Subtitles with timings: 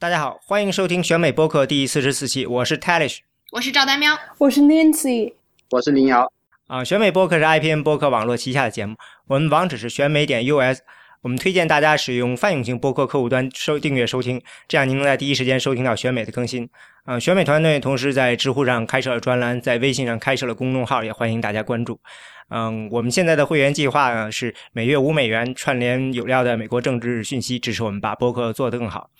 [0.00, 3.18] 大家好，欢迎收听选美播客第四十四期，我是 Talish，
[3.52, 5.34] 我是赵丹喵，我是 Nancy，
[5.72, 6.32] 我是林瑶。
[6.68, 10.78] 啊，选美播客是 IPN 播客网络旗下的节目，我们网址是选美点 US，
[11.20, 16.66] 我们推荐大家使用泛用型播客客户端收订阅收听，这样您能在第一时间收听到选美的更新。
[17.04, 22.00] 啊，选美团队同时在知乎上开设了专栏，在微信上开设了公众号，也欢迎大家关注。
[22.48, 29.10] 嗯，我们现在的会员计划呢是每月五美元，串联有料的美国政治讯息，支持我们把播客做得更好。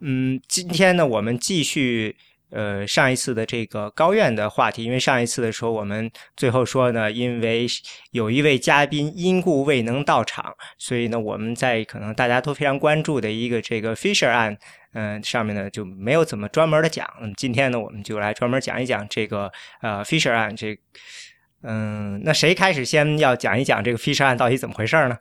[0.00, 2.14] 嗯，今天呢，我们继续
[2.50, 7.66] 呃上一次的这个高院的话题，因为上一次的时候我们最后说呢，因为
[8.12, 14.56] 有一位嘉宾因故未能到场，所以呢，我们在可能大家都非常关注的一个这个 Fisher 案，
[14.92, 17.04] 嗯，上面呢就没有怎么专门的讲。
[17.36, 19.50] 今天呢，我们就来专门讲一讲这个
[19.82, 20.54] 呃 Fisher 案。
[20.54, 20.78] 这
[21.64, 25.18] 嗯，那谁开始先要讲一讲这个 Fisher 案到底怎么回事呢？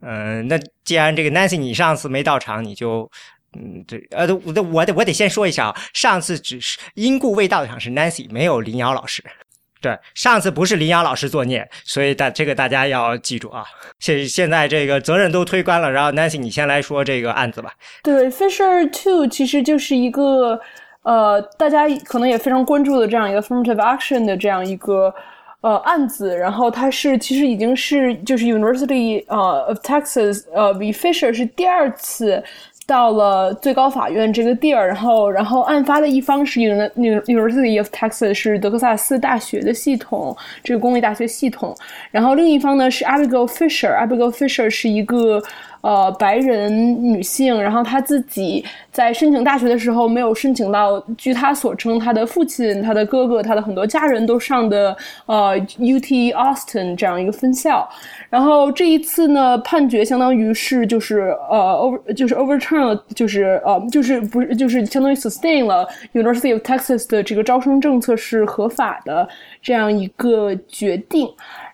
[0.00, 3.08] 嗯，那既然这个 Nancy 你上次没到场，你就。
[3.54, 9.22] 嗯，对，呃，我得我得我得先说一下啊，上次只是因故未到场是 Nancy，没有林瑶老师。
[9.80, 13.64] 对，上次不是林瑶老师作孽，所以大这个大家要记住啊。
[13.98, 17.72] 现现在这个责任都推翻了，然后 Nancy 你先来说这个案子吧。
[18.02, 20.58] 对，Fisher Two 其实就是一个
[21.02, 25.12] 呃，大家可能也非常关注的这样一个 affirmative action 的这样一个
[25.62, 32.42] 呃案子，然后它是其实已经是就是 University 呃 of Texas 呃 v Fisher 是第二次。
[32.86, 41.74] 到了最高法院这个地儿，然后，然后案发的一方是 University of Texas，是德克萨斯大学的系统，这个公立大学系统。
[42.10, 45.42] 然后另一方呢是 Abigail Fisher，Abigail Fisher 是一个。
[45.82, 57.88] 呃，白人女性，然后她自己在申请大学的时候没有申请到，据她所称，她的父亲、她的哥哥、她的很多家人都上的呃 UT Austin 这样一个分校。
[58.30, 69.28] 然后这一次呢，判决相当于是就是呃 over 就是 overturn 了，就是呃就是不是就是相当于 sustain 了 University of Texas 的这个招生政策是合法的
[69.60, 71.28] 这样一个决定。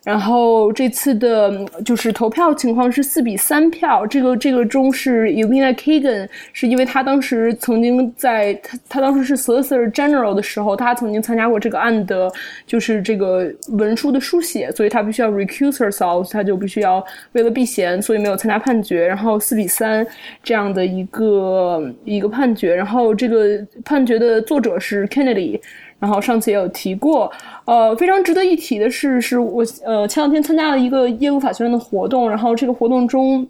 [0.04, 12.30] 然后这次的就是投票情况是四比三票，这个这个中是 Elena Kagan，是因为他当时曾经在他他当时是 Solicitor General 的时候，他曾经参加过这个案的，
[12.66, 19.06] 就是这个文书的书写，所以他必须要 recuse herself，他就必须要为了避嫌，所以没有参加判决。
[19.06, 20.06] 然后四比三
[20.42, 25.60] 这样的一个一个判决，然后这个判决的作者是 Kennedy。
[25.98, 27.30] 然后上次也有提过，
[27.64, 33.46] 呃，非常值得一提的是，是我呃前两天参加了一个耶鲁法学院的活动，然后这个活动中。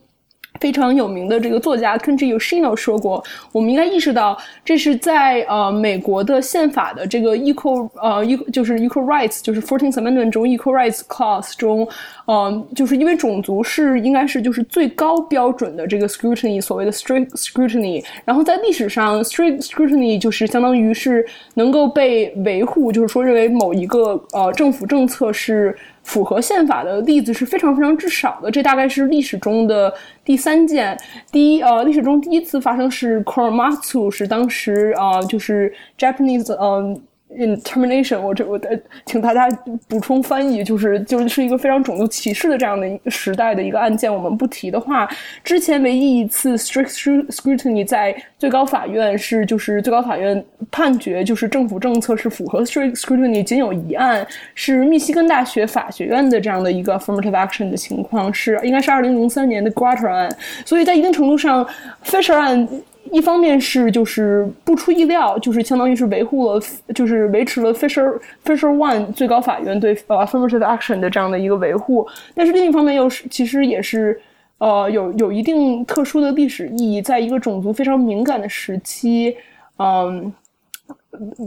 [0.61, 10.73] 非常有名的这个作家 Kenji Yoshino 说过，我们应该意识到，这是在呃美国的宪法的这个 equal 呃 equal 就是 equal rights 就是 Fourteenth Amendment 中 equal
[10.73, 11.87] rights clause 中，
[12.27, 18.05] 嗯，就是因为种族是应该是就是最高标准的这个 scrutiny，所谓的 strict scrutiny。
[18.25, 25.77] 然后在历史上，strict scrutiny 就是相当于是能够被维护，就是说认为某一个呃政府政策是。
[26.09, 29.93] 符合宪法的例子是非常非常之少的，这大概是历史中的
[30.25, 30.99] 第三件。
[31.31, 36.99] 第一，呃，历史中第一次发生是 Koromatsu，是当时啊，就是 Japanese，嗯。
[37.37, 39.47] In termination，我这我的，请大家
[39.87, 45.07] 补充翻译，就是就是一个非常种族歧视的这样的一个时代的一个案件，我们不提的话，
[45.45, 60.35] 之前唯一一次 strict scrutiny 在最高法院是就是最高法院判决就是政府政策是符合 strict scrutiny，仅有一案是密西根大学法学院的这样的一个 affirmative action 的情况是应该是二零零三年的 Grater 案，
[60.65, 61.65] 所以在一定程度上
[62.05, 62.67] ，Fisher 案。
[63.13, 66.63] 一方面是就是不出意料，就是相当于是维护了，
[66.95, 74.21] 就是维持了 Fisher Fisher One 最高法院对呃 affirmative action 的这样的一个维护，但是另一方面又是其实也是
[74.59, 79.37] 呃有有一定特殊的历史意义，在一个种族非常敏感的时期，
[79.79, 80.33] 嗯，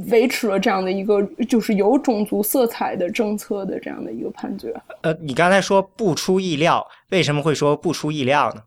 [0.09, 4.73] 维持了这样的一个就是有种族色彩的政策的这样的一个判决。
[5.01, 8.61] 呃，你刚才说不出意料，为什么会说不出意料呢？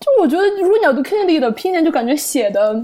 [0.00, 2.74] 就我觉得，如果你要读 Kennedy 的拼音，就感觉写的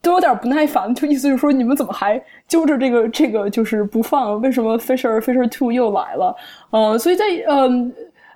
[0.00, 0.94] 都有点不耐烦。
[0.94, 4.40] 就意思就是说，你们怎么还揪着这个这个就是不放？
[4.40, 6.36] 为什么 Fisher Fisher Two 又来了？
[6.70, 7.92] 呃，所以在嗯，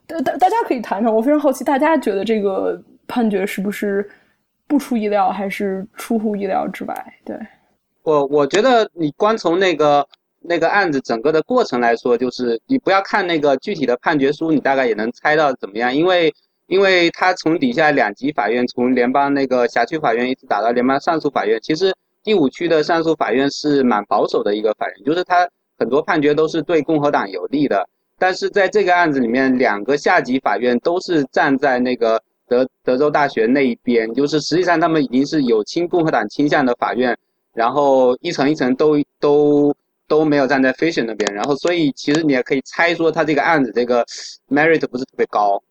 [0.07, 1.15] 大大大家可以谈谈。
[1.15, 4.11] 我非常好奇，大家觉得这个判决是不是
[4.67, 7.15] 不出意料，还是出乎意料之外？
[7.25, 7.37] 对
[8.03, 10.05] 我，我觉得你光从那个
[10.41, 16.35] 那个案子整个的过程来说，就是你不要看那个具体的判决书，你大概也能猜到怎么样，因为。
[16.73, 25.47] 因为他从底下两级法院，从联邦那个辖区法院一直打到联邦上诉法院，其实第五区的上诉法院是蛮保守的一个法院，就是他
[25.79, 27.87] 很多判决都是对共和党有利的。
[28.19, 37.15] 但是在这个案子里面，两个下级法院都是站在那个德德州大学那一边，就是实际上他们已经是有亲共和党倾向的法院，
[37.53, 39.77] 然后一层一层都都
[40.09, 44.03] 都没有站在 Fisher 那边，然后所以其实你也可以猜说他这个案子这个
[44.49, 45.63] merit 不是特别高。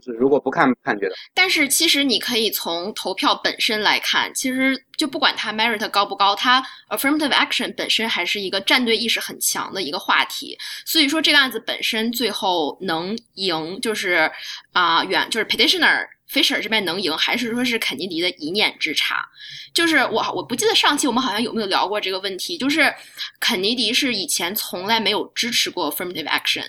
[0.00, 10.56] 就是如果不看判决的，但是其实你可以从投票本身来看，其实就不管它 merit 高不高，它 affirmative action 本身还是一个战队意识很强的一个话题。
[10.84, 14.30] 所以说这个案子本身最后能赢，就是
[14.72, 19.26] 啊远就是 petitioner Fisher 这边能赢，还是说是肯尼迪的一念之差？
[19.72, 22.92] 就是我我不记得上期我们好像有没有聊过这个问题，就是
[23.38, 26.64] 肯尼迪是以前从来没有支持过 affirmative action。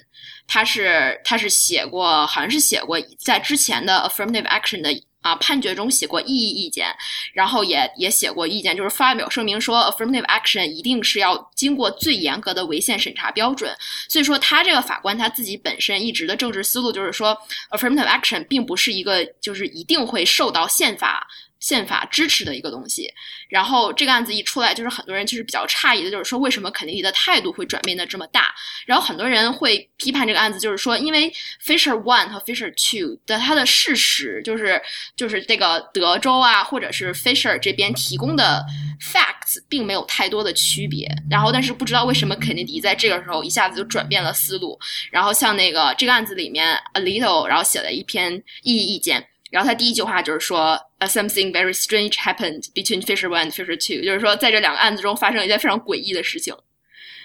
[0.48, 4.92] 他是他是写过，好像是写过在之前的 affirmative action 的
[5.28, 6.88] 啊判决中写过异议意见，
[7.34, 13.76] 然后也也写过意见，就是发表声明说 affirmative action 一定是要经过最严格的违宪审查标准。
[14.08, 17.38] 所以说，他这个法官他自己本身一直的政治思路就是说
[17.72, 21.28] affirmative action 并不是一个就是一定会受到宪法。
[21.60, 23.12] 宪法支持的一个东西，
[23.50, 28.54] 然后这个案子一出来，就是很多人其实比较诧异的，就是说为什么肯尼迪的态度会转变的这么大？
[28.86, 31.32] 然后很多人会批判这个案子，就是说因为
[31.64, 34.82] Fisher One 和 Fisher Two 的它的事实，就是
[35.16, 38.64] 就是这个德州啊，或者是 Fisher 这边提供的
[39.02, 41.10] facts 并没有太多的区别。
[41.30, 44.80] 然后但是不知道为什么肯尼迪在这个时候一下子就转变了思路。
[45.12, 49.28] 然后像那个这个案子里面 Alito 然后写了一篇异议意见。
[49.50, 56.54] 然后他第一句话就是说，something very strange happened between Fisher One and Fisher Two，就是说在这两个案子中发生了一件非常诡异的事情。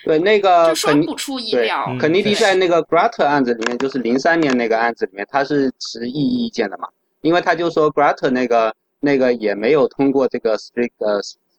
[0.05, 1.97] 对，那个就说不出意料。
[2.01, 6.89] 肯尼迪在那个 Grater 案子里面，就是零三年那个案子里面，他是持异议意见的嘛？
[7.23, 10.91] 因为他就说 Grater 那个那个也没有通过这个 strict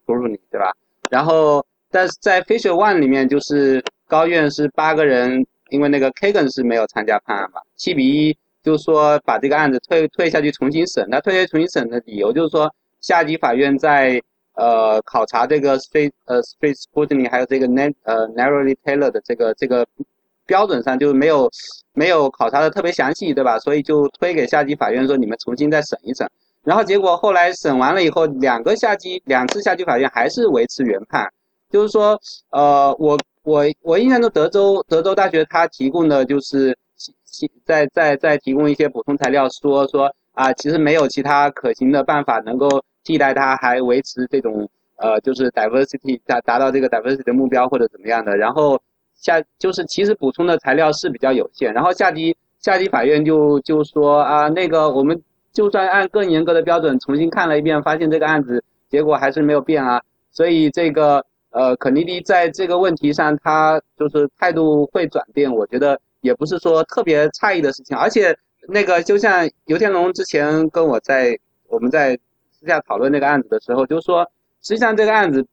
[0.05, 0.71] scrutiny，对吧？
[1.09, 8.37] 然后但是在 Fisher One 里面，就是高院是八个人，因为那个 Kagan 是没有参加判案嘛，七比一。
[8.63, 14.21] 就是说把这个案子退退下去重新审，那退下去重新审的理由就是说下级法院在
[14.55, 19.85] 呃考察这个 state 呃 state scrutiny 还有这个 n 呃 narrowly tailored 的这个这个
[20.45, 21.49] 标准上就是没有
[21.93, 23.59] 没有考察的特别详细，对吧？
[23.59, 26.25] 所以就推给下级法院说你们重新再审一审。
[26.63, 31.27] 然后结果后来审完了以后，两个下级两次下级法院还是维持原判，
[31.69, 32.17] 就是说
[32.51, 36.77] 呃我我我印象中德州德州大学它提供的就是。
[37.65, 42.67] 再再再提供一些补充材料，说说啊，其实没有其他可行的办法能够
[43.03, 48.35] 替代它，还维持这种呃，就是 diversity 达达到这个 diversity 的目标或者怎么样的。
[48.37, 48.81] 然后
[49.15, 51.73] 下就是其实补充的材料是比较有限。
[51.73, 55.21] 然后下级下级法院就就说啊，那个我们
[55.51, 60.01] 就算按更严格的标准重新看了一遍，发现这个案子结果还是没有变啊。
[60.31, 65.99] 所以这个呃，肯尼迪在这个问题上他就是态度会转变，我觉得。
[66.23, 68.35] 也不是说特别诧异的事情，而且
[68.69, 71.37] 那个就像游天龙之前跟我在
[71.67, 72.17] 我们在
[72.49, 74.23] 私下讨论那个案子的时候，就是说，
[74.61, 75.45] 实际上这个案子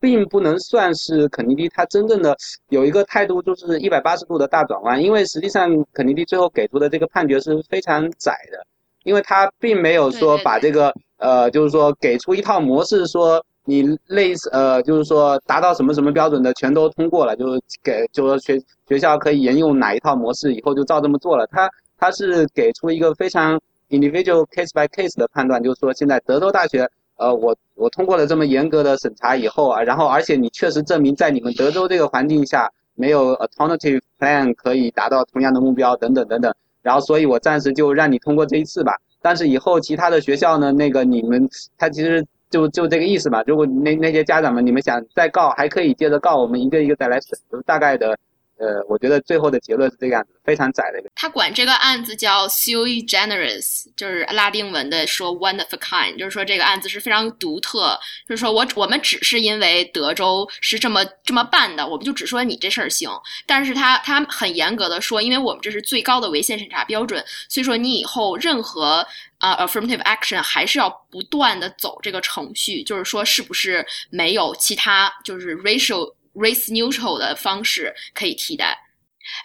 [0.00, 2.34] 并不能算是肯尼迪他真正的
[2.70, 8.66] 有一个态度就是一百八十度的大转弯，因为实际上肯尼迪最后给出的这个判决是非常窄的，
[9.02, 13.44] 因为他并没有说把这个呃，就是说给出一套模式说。
[13.66, 17.46] 你类似呃，就是说达到什么什么标准的全都通过了，就
[17.82, 21.46] 给就说学学校可以沿用哪一套模式，以后就照这么做了。
[21.46, 23.58] 他他是给出一个非常
[23.88, 38.92] individual case by case 的判断，就是说现在德州大学呃，我我通过了这么严格的审查以后啊，然后而且你确实证明在你们德州这个环境下没有 alternative plan 可以达到同样的目标等等等等，然后所以我暂时就让你通过这一次吧。
[39.22, 42.22] 但是以后其他的学校呢，那个你们他其实。
[42.54, 43.42] 就就这个意思吧。
[43.48, 47.36] 如果那那些家长们，你们想再告，还可以接着告，我们一个一个再来审。
[47.50, 48.16] 就大概的，
[48.56, 51.10] 呃，我觉得最后的结论是这个样子，非常窄的一个。
[51.14, 57.98] 他管这个案子叫 sui generis，就是拉丁文的说 one of a kind，就是说这个案子是非常独特。
[58.28, 63.10] 就是说我我们只是因为德州是这么这么办的，我们就只说你这事儿行。
[63.46, 69.06] 但是他他很严格的说，因为我们这是最高的违宪审查标准，所以说你以后任何。
[69.38, 78.76] 啊，affirmative action 还是要不断的走这个程序，就是说，是不是没有其他就是 racial race neutral 的方式可以替代？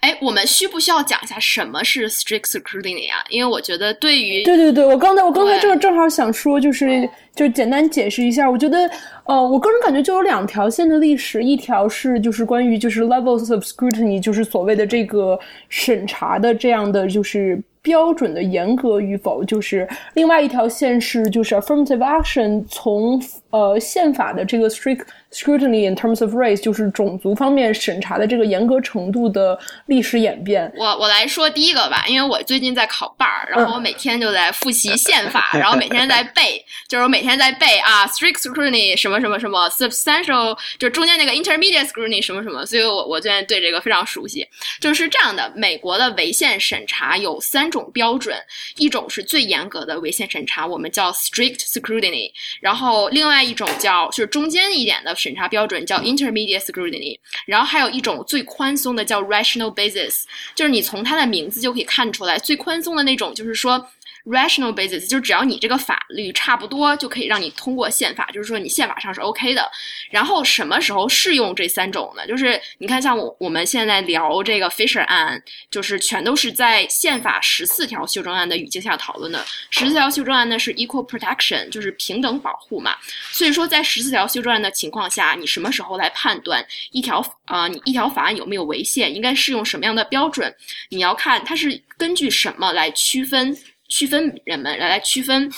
[0.02, 3.24] 哎，我们需不需要讲一下什么是 strict scrutiny 啊？
[3.30, 8.52] 因为我觉得对于对对对，我刚才我刚才正正好想说，就是就简单解释一下。
[8.52, 8.90] 我觉得，
[9.24, 17.62] 呃，我个人感觉就有两条线的历史，一条是就是关于就是 levels of scrutiny，就是所谓的这个审查的这样的就是。
[17.82, 23.20] 标准的严格与否，就是另外一条线是，就是 affirmative action 从
[23.52, 30.72] 呃宪法的这个 strict scrutiny in terms of race，就是种族方面审查的这个严格程度的历史演变。
[30.76, 44.48] 我我来说第一个吧，因为我最近在考 bar，然后我每天就在复习宪法，然后每天在背， 就是我每天在背啊，strict scrutiny 什么什么什么，substantial 就中间那个 intermediate scrutiny 什么什么，所以我我最近对这个非常熟悉。
[44.82, 48.36] 就是这样的，美国的违宪审查有三种标准，
[48.78, 52.32] 一种是最严格的违宪审查，我们叫 strict scrutiny，
[52.62, 55.19] 然后另外一种叫就是中间一点的。
[55.20, 60.24] 审查标准叫 intermediate scrutiny，然后还有一种最宽松的叫 rational basis，
[60.56, 63.90] 就是你从它的名字就可以看出来，最宽松的那种就是说。
[64.26, 69.70] Rational basis 就是只要你这个法律差不多就可以让你通过宪法，就是说你宪法上是 OK 的。
[70.12, 72.28] 然后什么时候适用这三种呢？
[72.28, 79.44] 就是你看，像我我们现在聊这个 Fisher 案，就是全都是在宪法十四条修正案的语境下讨论的。
[79.70, 82.96] 十四条修正案呢是 equal protection，就是平等保护嘛。
[83.32, 90.54] 所以说，在十四条修正案的情况下，你什么时候来判断一条啊，你一条法案有没有违宪，应该适用什么样的标准？
[90.90, 93.58] 你要看它是根据什么来区分。
[93.90, 95.52] 区分人们来来区分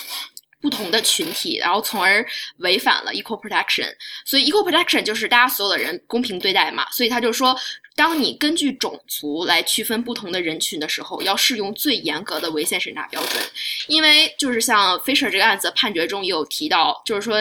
[0.60, 3.88] 不同的群体，然后从而违反了 equal protection。
[4.24, 6.90] 所以 equal protection 就是大家所有的人公平对待嘛。
[6.90, 7.56] 所以他就说。
[7.94, 13.42] 当你根据种族来区分不同的人群的时候，要适用最严格的违宪审查标准，
[13.86, 17.38] 因为就是像 Fisher 这个案子判决中也有提到，就是说，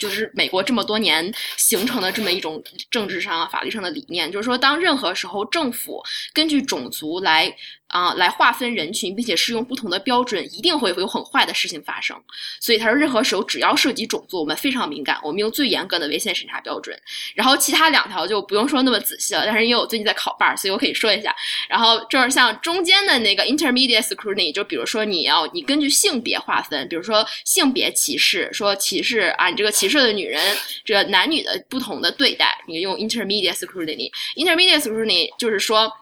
[0.00, 7.54] 就是美国这么多年形成的这么一种政治上啊、法律上的理念，就是说，当任何时候政府根据种族来
[7.92, 12.20] 啊来划分人群，并且适用不同的标准，一定会有很坏的事情发生。
[12.60, 17.00] 所以他说，任何时候只要涉及种族，我们非常敏感，我们用最严格的危险审查标准。
[17.36, 19.92] 然后其他两条就不用说那么仔细了，但是因为我。
[19.92, 21.36] 最近在考 bar，所以我可以说一下。
[21.68, 30.40] 然后就是像中间的那个 intermediate scrutiny，就比如说你要你根据性别划分，比如说性别歧视，说歧视啊，你这个歧视的女人，
[30.82, 34.10] 这个男女的不同的对待，你用 intermediate scrutiny。
[34.34, 35.92] intermediate scrutiny 就是说，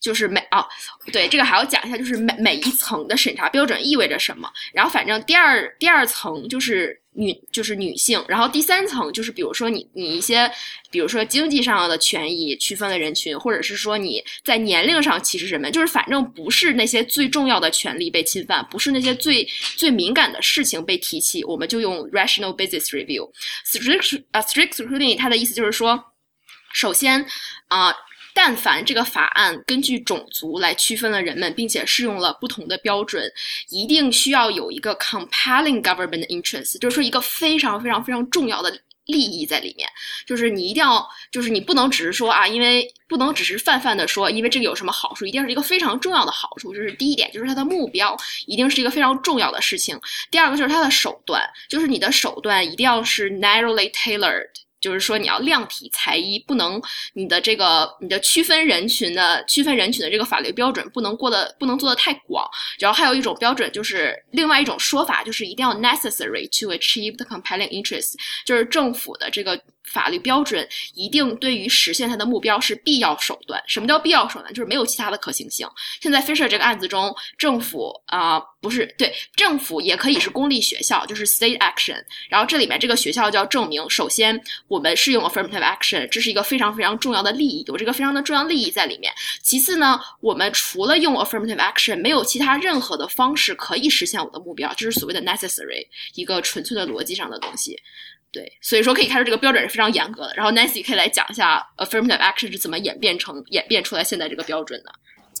[0.00, 0.66] 就是每啊，
[1.12, 4.50] 对这个还要讲一下，就是每每一层的审查标准意味着什么。
[4.72, 7.00] 然后反正第二第二层就是。
[7.14, 10.48] 女就是女性，然后第三层就是比如说你你一些，
[10.88, 23.28] 比如说经济上的权益区分的人群，或者是说你在年龄上歧视人们，就是反正不是那些最重要的权利被侵犯，不是那些最最敏感的事情被提起，我们就用 rational basis review
[23.66, 26.00] strict 啊 strict scrutiny，它的意思就是说，
[26.72, 27.26] 首先
[27.66, 27.92] 啊。
[28.40, 33.28] 但凡这个法案根据种族来区分了人们，并且适用了不同的标准，
[33.68, 39.88] 一定需要有一个 compelling government interest，就是说一个非常非常非常重要的利益在里面。
[40.24, 46.72] 就是你一定要，就是你不能只是说啊，因为不能只是泛泛的说，因为这个有什么好处，一定是一个非常重要的好处。
[46.72, 48.16] 这是第一点，就是它的目标
[48.46, 49.98] 一定是一个非常重要的事情。
[50.30, 54.46] 第二个就是它的手段，就是你的手段一定要是 narrowly tailored。
[54.80, 56.80] 就是说，你要量体裁衣，不能
[57.14, 62.48] 你的这个你的区分人群的区分人群的这个法律标准不能过得不能做得太广。
[62.78, 69.60] 然后还有一种标准，就是另外一种说法，就是一定要 necessary to achieve the compelling interest，就是政府的这个。
[69.90, 73.62] 法律标准一定对于实现它的目标是必要手段。
[73.66, 74.52] 什么叫必要手段？
[74.52, 75.66] 就是没有其他的可行性。
[76.00, 82.02] 现在 Fisher 这个案子中，政府啊不是对政府也可以是公立学校，就是 state action。
[82.28, 89.12] 然后这里面这个学校就要证明，首先我们是用 affirmative action，这是一个非常非常重要的利益，有这个非常的重要利益在里面。
[89.42, 97.80] 其次呢，我们除了用 affirmative action，没有其他任何的方式可以实现我的目标，这是所谓的 necessary，一个纯粹的逻辑上的东西。
[98.30, 100.34] 对，所以说可以看出这个标准是非常严格的。
[100.36, 104.92] 然后 Nancy 可以来讲一下 affirmative action 是怎么演变成演变出来现在这个标准的。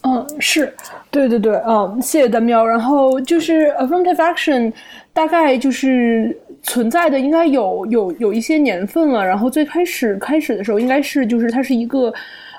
[0.04, 0.74] 嗯，是
[1.10, 2.64] 对对对，嗯，谢谢丹喵。
[2.64, 4.72] 然后就是 affirmative action
[5.12, 9.24] 大概就是存在的应该有有有一些年份了。
[9.24, 12.12] 然后最开始开始的时候，应该是就是它是一个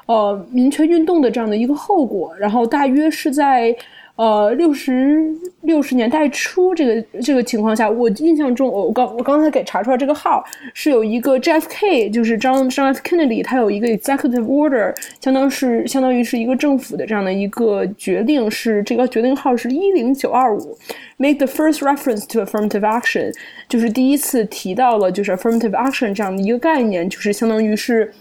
[0.05, 2.35] 呃民权运动的这样的一个后果。
[2.37, 3.75] 然后大约是在。
[4.19, 20.77] 呃，六十六十年代初这个这个情况下，我印象中，我刚我刚才给查出来这个号是有一个 JFK，就是张张 F Kennedy，他有一个 executive order，相当是相当于是一个政府的这样的一个决定，是这个决定号是一零九二五
[21.15, 23.33] ，make the first reference to affirmative action，
[23.69, 28.11] 就是第一次提到了就是 affirmative action 这样的一个概念，就是相当于是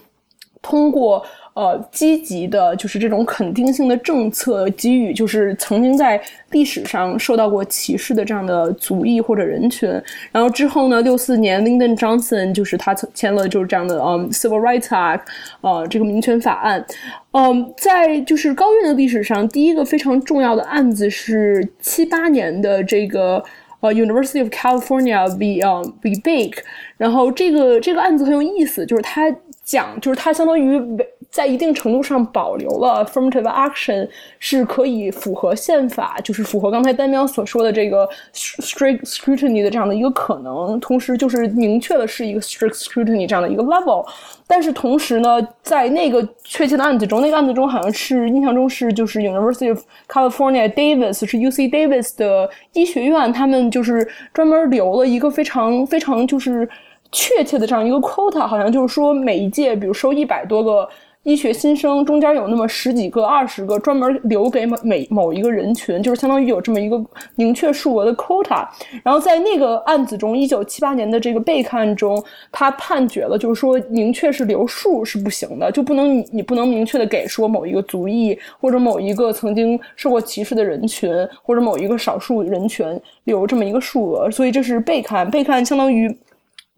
[0.62, 1.26] 通过。
[1.58, 6.20] 呃，积极的，就是这种肯定性的政策，给予就是曾经在
[6.52, 9.90] 历史上受到过歧视的这样的族裔或者人群。
[10.30, 15.22] 然后之后呢，六四年，Lyndon Johnson 就是他签了就是这样的嗯 Civil Rights Act，
[15.60, 16.86] 呃，这个民权法案。
[17.32, 23.42] 嗯，在就是高院的历史上，第一个非常重要的案子是七八年的这个
[23.80, 26.58] 呃 University of California v 呃 v Bake，
[26.96, 29.34] 然后这个这个案子很有意思，就是它
[29.64, 30.80] 讲就是它相当于
[31.30, 34.08] 在一定程度上保留了 affirmative action
[34.38, 44.06] 是可以符合宪法，就是符合刚才丹喵所说的这个 strict scrutiny 的这样的一个可能，同时就是明确的是一个 strict scrutiny 这样的一个 level。
[44.46, 56.66] 但是同时呢，在那个确切的案子中，那个案子中好像是印象中是就是 University of California Davis 是 UC Davis 的医学院，他们就是专门留了一个非常非常就是
[57.12, 60.88] 确切的这样一个 quota，好像就是说每一届比如收一百多个。
[61.28, 66.98] 医学新生中间有那么十几个、二十个专门留给每某一个人群，就是相当于有这么一个
[67.34, 68.66] 明确数额的 quota。
[69.04, 84.30] 然后在那个案子中，一九七八年的这个被案中，他判决了，就是说明确是留数是不行的，就不能你不能明确的给说某一个族裔或者某一个曾经受过歧视的人群或者某一个少数人群留这么一个数额。
[84.30, 86.10] 所以这是被案，被案相当于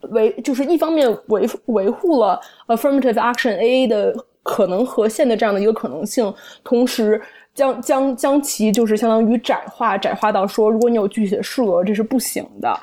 [0.09, 4.13] 维就是一方面维维护了 affirmative action AA 的。
[4.43, 6.33] 可能和现的这样的一个可能性，
[6.65, 7.21] 同时
[7.55, 12.75] 将将将其就是相当于窄化，窄化到说，如果你有具体的数额，这是不行的。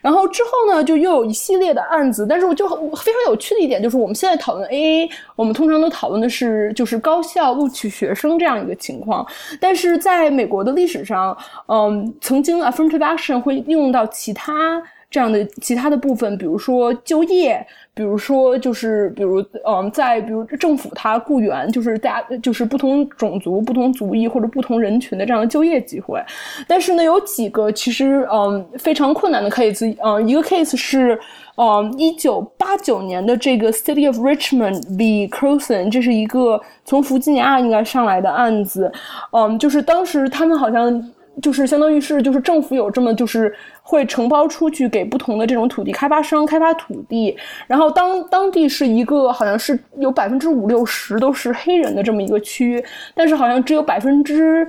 [0.00, 9.26] 然后之后呢，就又有一系列的案子，但是我就非常有趣的一点就是，我们现在讨论 AA，我们通常都讨论的是就是高校录取学生这样一个情况，
[9.60, 14.82] 但是在美国的历史上，嗯，曾经 affirmative action 会应用到其他。
[15.10, 17.62] 这样的其他的部分，比如说就业，
[17.94, 26.18] 比如说就是比如嗯，在比如政府它雇员，就是大家就是不同种族、不同族裔或者不同人群的这样的就业机会。
[26.66, 31.18] 但是呢，有几个其实嗯非常困难的 case，嗯，一个 case 是
[31.56, 35.28] 嗯一九八九年的这个 City of Richmond v.
[35.28, 38.90] Croson，这是一个从弗吉尼亚应该上来的案子，
[39.32, 41.12] 嗯，就是当时他们好像。
[41.40, 47.36] 就是相当于是，就是政府有这么就是会承包出去给不同的这种土地开发商开发土地，
[47.66, 52.84] 然后当当地是一个好像是有百分之五六十都是黑人的这么一个区，
[53.14, 54.68] 但是好像只有百分之。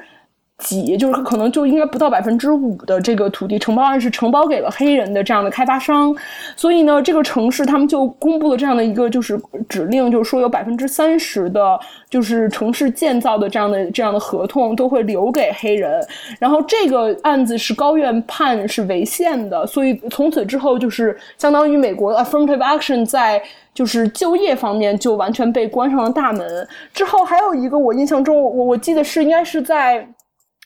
[0.59, 6.15] 几就是可能就应该不到百分之五的这个土地承包案是承包给了黑人的这样的开发商，
[6.55, 11.77] 所以呢，这个城市他们就公布了这样的一个就是指令，就是说有百分之三十的，
[12.09, 15.99] 就是城市建造的这样的这样的合同都会留给黑人。
[16.39, 23.41] 然后这个案子是高院判是违宪的，所以从此之后就是相当于美国 affirmative action 在
[23.73, 26.65] 就是就业方面就完全被关上了大门。
[26.93, 30.07] 之后还有一个我印象中我我记得是应该是在。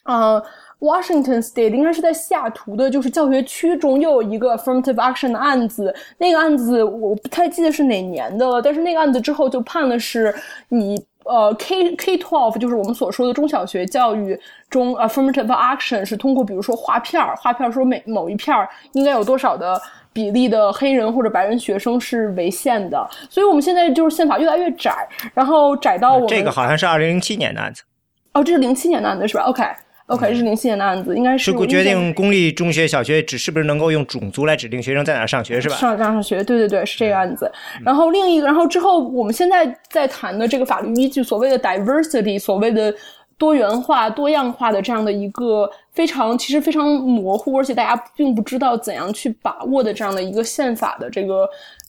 [0.08, 0.42] 呃
[0.80, 5.94] ，Washington State 应该是在西雅图的，就是教学区中又有一个 affirmative action 的案子。
[6.18, 10.34] 那个案子我不太记得是哪年的了，但是那个案子之后就判的是
[10.70, 14.40] 你呃 K K twelve，就是我们所说的中小学教育
[14.70, 19.80] 中 affirmative action 是通过比如说画片儿，画片儿说每某一片儿应该有多少的
[20.14, 23.06] 比例的黑人或者白人学生是违宪的。
[23.30, 27.84] 所以我们现在就是宪法越来越窄，然后窄到我们这个好像是二零零七年的案子。
[28.34, 29.64] 哦，这是零七年的案子是吧？OK。
[30.08, 35.76] OK，是零七年的案子，应该是决定公立中学、小学只是不是能够用种族来指定学生在哪上学，是吧？
[35.76, 37.52] 上哪上学，对对对，是这个案子。
[37.84, 42.94] 然后另一个，然后之后我们现在在谈的这个法律依据，所谓的 diversity，所谓的
[43.38, 51.48] 多元化、多样化的这样的一个非常其实非常模糊，而且大家并不知道怎样去把握的这样的一个宪法的这个。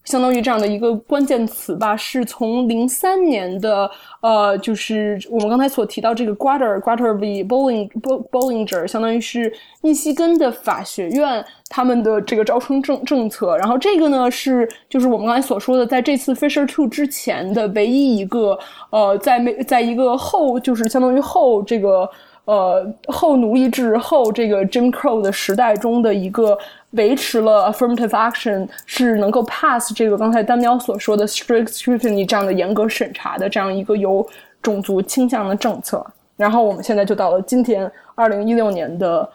[0.09, 3.91] 相当于这样的一个关键词吧，是从零三年的
[4.23, 7.91] 呃，就是我们刚才所提到这个 Grater Grater v Bolling
[8.31, 13.57] Bollinger，相当于是密西根的法学院他们的这个招生政政策。
[13.59, 18.59] 然后这个呢是就是我们刚才所说的，在这次 Fisher Two 之前的唯一一个
[18.91, 22.09] 呃，在没在一个后就是相当于后这个。
[22.49, 26.57] 呃，后奴隶制后这个 Jim Crow 的时代中的一个
[26.93, 34.27] 维持了 affirmative action 是能够 pass 这个刚才丹喵所说的 strict scrutiny 这样的严格审查的这样一个有
[34.63, 36.05] 种族倾向的政策。
[36.37, 39.29] 然后我们现在就到了今天二零一六年的。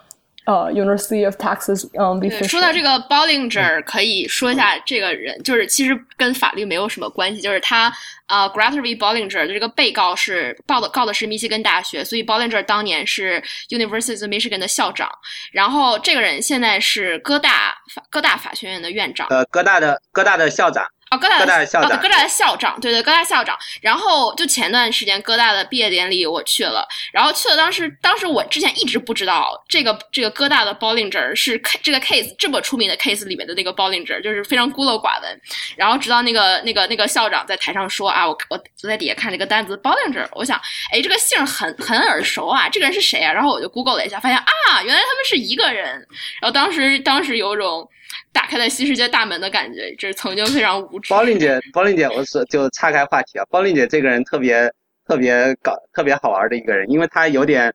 [0.45, 7.91] 呃，University of Texas，嗯，说到这个 Bollinger，可以说一下这个人，就是其实跟法律没有什么关系，就是他
[8.27, 15.09] 呃 g r a t e r v Bollinger 的这个被告是报的告的是密歇根大学，所以 Bollinger 当年是 University of Michigan 的校长，
[15.53, 20.85] 然后这个人现在是哥大法哥大法学院的院长，呃，哥大的哥大的校长。
[21.11, 23.57] 哦，哥大哥大的校长哦，哥大的校长，对对，哥大校长。
[23.81, 35.41] 然后就前段时间哥大的毕业典礼我去了，然后去了，当时当时我之前一直不知道这个这个哥大的 Bollinger 是这个 case 这么出名的 case 里面的那个 Bollinger，就是非常孤陋寡闻。
[35.75, 40.59] 然后直到那个那个那个校长在台上说啊，我我坐在底下看这个单子 Bollinger，我想，
[40.91, 43.31] 哎，这个姓很很耳熟啊，这个人是谁啊？
[43.31, 46.07] 然后我就 Google 了一下，发现啊，原来他们是一个人。
[46.41, 47.87] 然后当时当时有种
[48.33, 51.13] 打开了新世界大门的感觉，这是曾经非常无知。
[51.13, 53.45] 包令姐，包令姐，我是就岔开话题啊。
[53.49, 54.69] 包令姐这个人特别
[55.05, 57.71] 特别搞特别好玩的一个人，因为她有点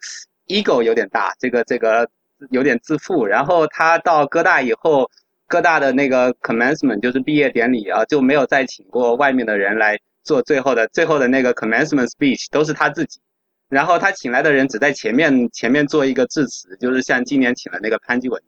[0.48, 2.06] ego 有点大，这个这个
[2.50, 3.24] 有点自负。
[3.24, 5.08] 然后她到哥大以后，
[5.46, 13.20] 哥大的那个 commencement 就是毕业典礼啊，就没有再请过外面的人来做最后的最后的那个 commencement speech，都是他自己。
[13.68, 18.42] 然后他请来的人只在前面前面做一个致辞，就是像今年请了那个潘基文。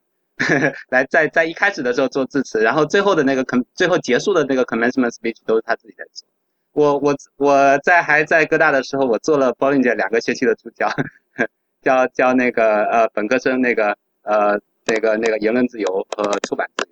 [0.90, 6.26] 来，在在一开始的时候做致辞，然后最后的那个 com 最后结束的那个 commencement speech 都是他自己在做。
[6.72, 10.88] 我我我在还在哥大的时候，我做了 Bollinger 两个学期的助教，
[11.83, 16.90] 教教那个呃本科生那个呃那个那个言论自由和出版自由。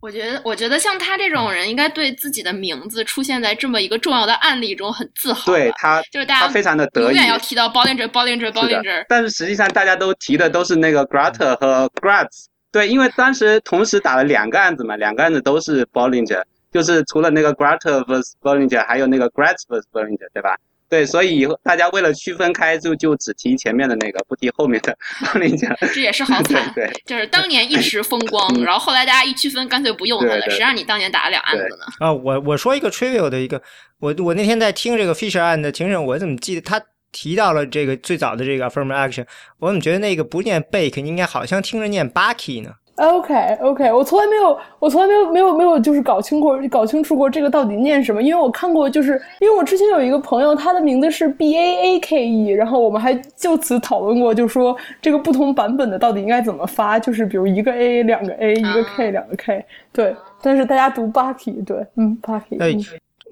[0.00, 5.52] 我觉得，我觉得像他这种人，应该对自己的名字出现在这么一个重要的案例中很自豪。
[5.52, 9.04] 对他，就是大家非常的得意，永远要提到 Bollinger，Bollinger，Bollinger。
[9.08, 12.46] 但是实际上大家都提的都是那个 Grater 和 Gratz。
[12.72, 20.56] 对，因为当时同时打了两个案子嘛，两个案子都是 Bollinger，就是除了那个 Grater vs Bollinger，还有那个 Gratz vs Bollinger，对吧？
[20.88, 24.96] 对，所以以后大家为了区分开，就就只提前面的那个，不提后面的。
[25.20, 26.72] Bollinger，这也是好惨。
[26.74, 30.40] 对，就是当年一时风光，然后后来大家一区分，干脆不用他了。
[30.50, 31.86] 谁让你当年打了两案子呢？
[32.00, 33.62] 啊，我我说一个 trivial 的一个，
[34.00, 39.26] 我我那天在听这个 Fisher 案的庭审，我怎么记得他提到了这个最早的这个 affirmative action，
[39.58, 59.34] 我怎么觉得那个不念 bake，应该好像听着念 bucky 呢？OK OK，我从来没有，我从来没有没有没有就是搞清过搞清楚过这个到底念什么，因为我看过，就是因为我之前有一个朋友，他的名字是 B A A K E，然后我们还就此讨论过，就说这个不同版本的到底应该怎么发，就是比如一个 A 两个 A 一个 K 两个
[59.36, 62.76] K，对，但是大家读 Bucky，对，嗯，Bucky，哎，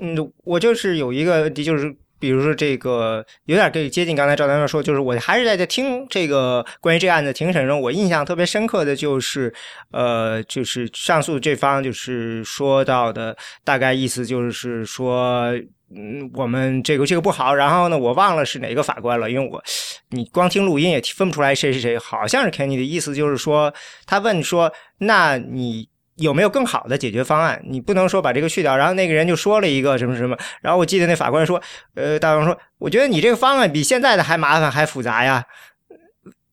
[0.01, 1.95] 嗯，我就是有一个问题就是。
[2.19, 9.53] 比如说这个有点可以接近刚才赵丹说，就是我还是在在听这个关于这个案子庭审中，我印象特别深刻的就是，
[9.93, 15.53] 呃，就是上诉这方就是说到的大概意思就是说，
[15.95, 17.55] 嗯，我们这个这个不好。
[17.55, 19.63] 然后呢，我忘了是哪个法官了，因为我
[20.11, 23.73] 你光听录音也分不出来谁是谁，好像是 Kenny 的意思就是说，
[24.07, 25.89] 他问说，那你。
[26.19, 27.61] 有没有更好的解决方案？
[27.67, 31.61] 你不能说把这个去掉，然后那个人就说了一个什么什么，然后我记得那法官说，
[31.95, 35.45] 呃，大王说，我觉得你这个方案比现在的还麻烦还复杂呀。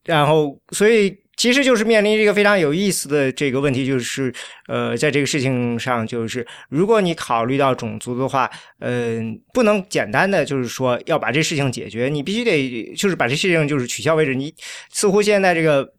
[0.05, 4.33] 然后，所以其实就是面临这个非常有意思的这个问题，就是
[4.67, 8.49] 呃，在这个事情上，就是如果你考虑到种族的话，
[8.79, 14.35] 嗯，不能简单的就是说要把这事情解决，你必须得就是把这事情就是取消为止。
[14.35, 14.53] 你
[14.91, 15.91] 似乎现在这个。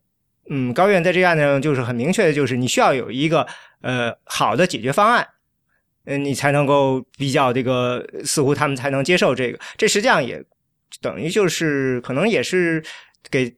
[0.48, 3.46] 嗯，高院在这案子上，就是很明确的，就是你需要有一个
[3.82, 5.26] 呃好的解决方案，
[6.04, 9.58] 嗯，你才能够比较这个，似乎他们才能接受这个。
[9.76, 10.42] 这实际上也
[11.00, 12.82] 等于就是可能也是
[13.30, 13.54] 给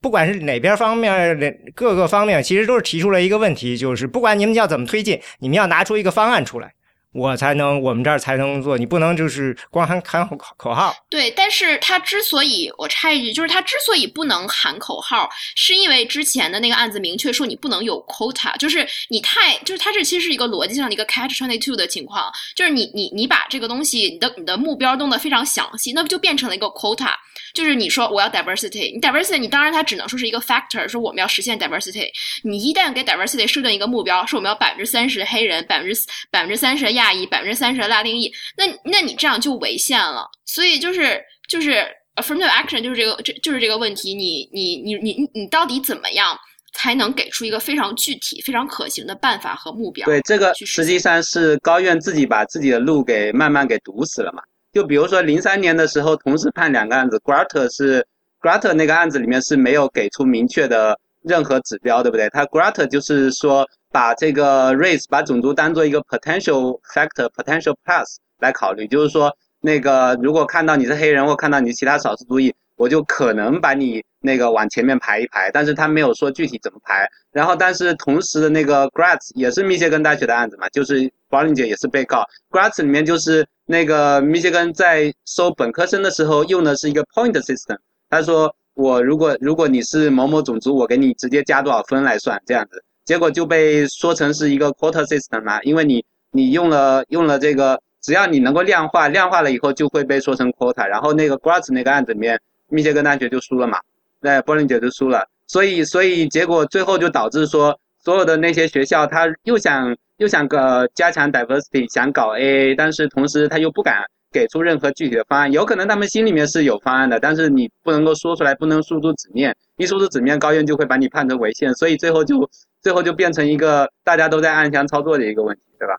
[0.00, 6.74] 不管是哪边方面的各个方面，其实都是提出了一个问题，就是不管你们要怎么推进，你们要拿出一个方案出来。
[7.14, 8.76] 我才能，我们这儿才能做。
[8.76, 10.92] 你不能就是光喊喊口口号。
[11.08, 27.12] 对，但是他之所以我插一句，就是他之所以不能喊口号，是因为之前的那个案子明确说你不能有 quota，就是你太，就是它这其实是一个逻辑上的一个 catch twenty two 的情况，就是你你你把这个东西，你的你的目标弄得非常详细，那不就变成了一个 quota。
[27.52, 32.08] 就是你说我要 diversity，你 diversity，你当然它只能说是一个 factor，说我们要实现 diversity。
[32.42, 36.00] 你一旦给 diversity 设定一个目标，说我们要百分之三十黑人，百分之
[36.30, 40.26] 百分之三十亚裔，百分之三十的拉丁裔，那那你这样就违宪了。
[40.44, 41.84] 所以就是就是
[42.16, 46.38] affirmative action 就是这个这就是这个问题，你你你你你到底怎么样
[46.72, 50.06] 才能给出一个非常具体、非常可行的办法和目标？
[50.06, 54.42] 对，这个实际上是高院自己把自己的路给慢慢给堵死了嘛。
[54.72, 58.04] 就比如说零三年的时候，同时判两个案子，Grater 是
[58.40, 62.28] Grater 那个案子里面是没有给出明确的任何指标，对不对？
[62.30, 68.04] 他 Grater 就是说把这个 race 把种族当做一个 potential factor，potential plus
[68.38, 77.08] 来考虑，就是说那个如果看到你是黑人或看到你其他少数族裔，我就可能把你那个往前面排一排，但是他没有说具体怎么排。
[77.32, 83.46] 然后但是同时的那个 Gratz 也是密歇根大学的案子嘛，就是 Bollinger 也是被告，Gratz 里面就是。
[83.66, 87.78] 那个密歇根在收本科生的时候用的是一个 point system。
[88.10, 92.82] 他说我如果如果你是某某种族，我给你直接加多少分来算这样子。
[93.04, 100.86] 结果就被说成是一个 quota system 嘛，因为你你用了用了这个，只要你能够量化，量化了以后就会被说成 quota。
[100.86, 103.78] 然后那个 Gratz 那个案子里面，密歇根大学就输了嘛，
[104.20, 105.24] 那柏林姐就输了。
[105.46, 114.02] 所以所以结果最后就导致说，所有的那些学校他又想又想个加强 diversity，想搞 AA，但是同时他又不敢。
[114.34, 122.50] 给出任何具体的方案，有可能他们心里面是有方案的，但是你不能够说出来，不能输出纸面，一输出纸面，高院就会把你判成违宪，所以最后就
[122.82, 125.94] 最后就变成一个大家都在暗箱操作的一个问题，对吧？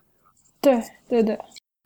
[0.60, 1.38] 对对对，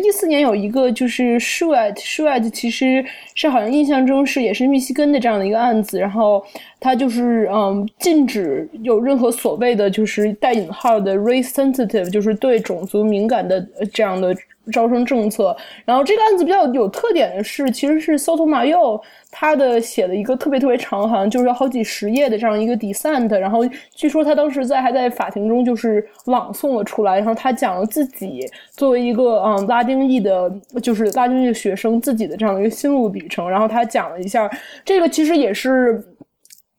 [0.04, 3.04] 一四年有一个就是 s h u e t s h u e t 其实
[3.36, 6.44] 是好像印象中是也是密西根的这样的一个案子，然后
[6.80, 14.34] 他就是嗯禁止有任何所谓的就是带引号的 race sensitive，就是对种族敏感的这样的。
[14.70, 15.54] 招生政策，
[15.84, 23.60] 然后这个案子比较有特点的是，其实是 Sotomayor 他的写的一个特别特别长，好像就是有好几十页的这样一个 dissent，然后
[23.94, 30.50] 据说他当时在还在法庭中就是朗诵了出来，然后他讲了自己作为一个嗯拉丁裔的，
[30.82, 34.50] 就是拉丁裔学生自己的这样的一个心路历程，然后他讲了一下，
[34.84, 36.02] 这个其实也是。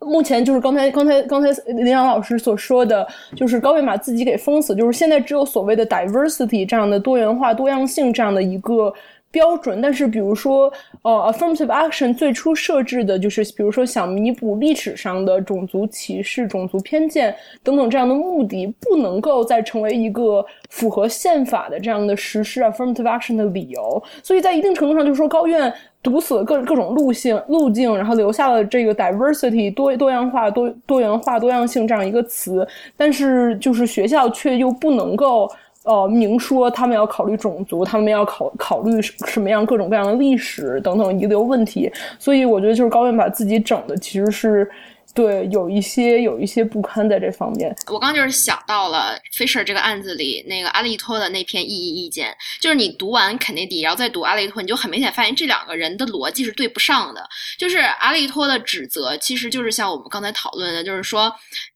[0.02, 8.94] 目前就是刚才刚才刚才林阳老师所说的，就是高维把自己给封死，就是现在只有所谓的 diversity 这样的多元化、多样性这样的一个。
[9.32, 10.72] 标准，但是比如说，
[11.04, 24.04] 呃，affirmative action 最初设置的就是，比如说想弥补历史上的种族歧视、种族偏见等等这样的目的，不能够再成为一个符合宪法的这样的实施 affirmative action 的理由。
[24.22, 32.68] 所以在一定程度上，就是说高院堵死了各各种路径路径，然后留下了这个 diversity 多多样化、多多元化、多样性这样一个词，
[32.98, 35.50] 但是就是学校却又不能够。
[35.84, 44.70] 呃，明说他们要考虑种族，他们要考考虑什么样各种各样的历史等等遗留问题，所以我觉得就是高院把自己整的其实是
[45.16, 47.76] 对有一些有一些不堪在这方面。
[47.92, 57.28] 我刚就是想到了 Fisher 这个案子里那个阿利托的那篇异议意见，就是你读完肯尼迪，然后再读阿利托，你就很明显发现这两个人的逻辑是对不上的。
[57.58, 61.34] 就是阿利托的指责，其实就是像我们刚才讨论的，就是说。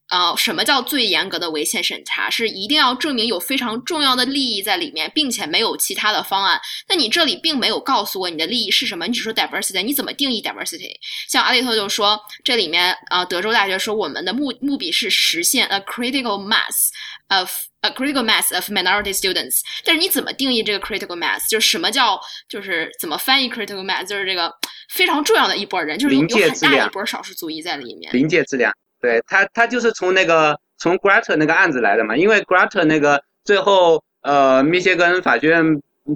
[0.10, 2.30] 呃，什么叫最严格的违宪审查？
[2.30, 6.62] 是一定要证明有非常重要的利益在里面，并且没有其他的方案。
[6.88, 10.92] 那你这里并没有告诉我你的利益是什么，你只说 diversity，你怎么定义 diversity？
[11.28, 16.90] 像阿利特就说，这里面啊，德州大学说我们的目目的是实现 a critical mass
[17.30, 17.50] of
[17.82, 19.62] a critical mass of minority students。
[19.84, 21.50] 但是你怎么定义这个 critical mass？
[21.50, 24.06] 就是什么叫就是怎么翻译 critical mass？
[24.06, 24.54] 就是这个
[24.94, 28.14] 非常重要的一波人，就是有有很大一波少数族裔在里面。
[28.14, 28.72] 临界质量。
[29.06, 35.64] 对他，他就是从那个从 Grater 那个案子来的嘛，因为 Grater 那个最后呃，密歇根法学院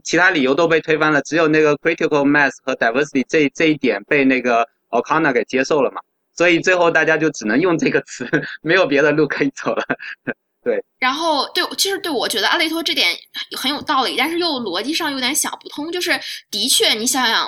[0.04, 6.02] 其他理由都被推翻了，只有那个 critical mass 和 diversity 这这一点被那个 O'Connor 给接受了嘛，
[6.34, 8.28] 所以最后大家就只能用这个词，
[8.63, 9.84] 没有别的路可以走了。
[10.63, 13.08] 对，然后对，其实对我觉得阿雷托这点
[13.56, 16.12] 很有道理，但是又逻辑上有点想不通，就是
[16.49, 17.47] 的确你想想。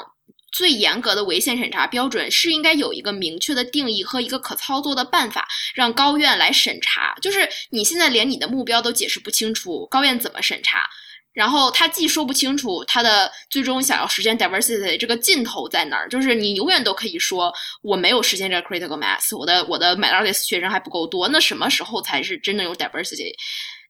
[0.52, 7.16] 最严格的违宪审查标准是应该有一个明确的定义和一个可操作的办法，让高院来审查。
[7.22, 10.90] 就是你现在连你的目标都解释不清楚，高院怎么审查？
[11.34, 23.34] 然后他既说不清楚他的最终想要实现 diversity 这个尽头在哪儿，就是你永远都可以说我没有实现这个 critical mass，我的我的 minority 学生还不够多，那什么时候才是真的有 diversity？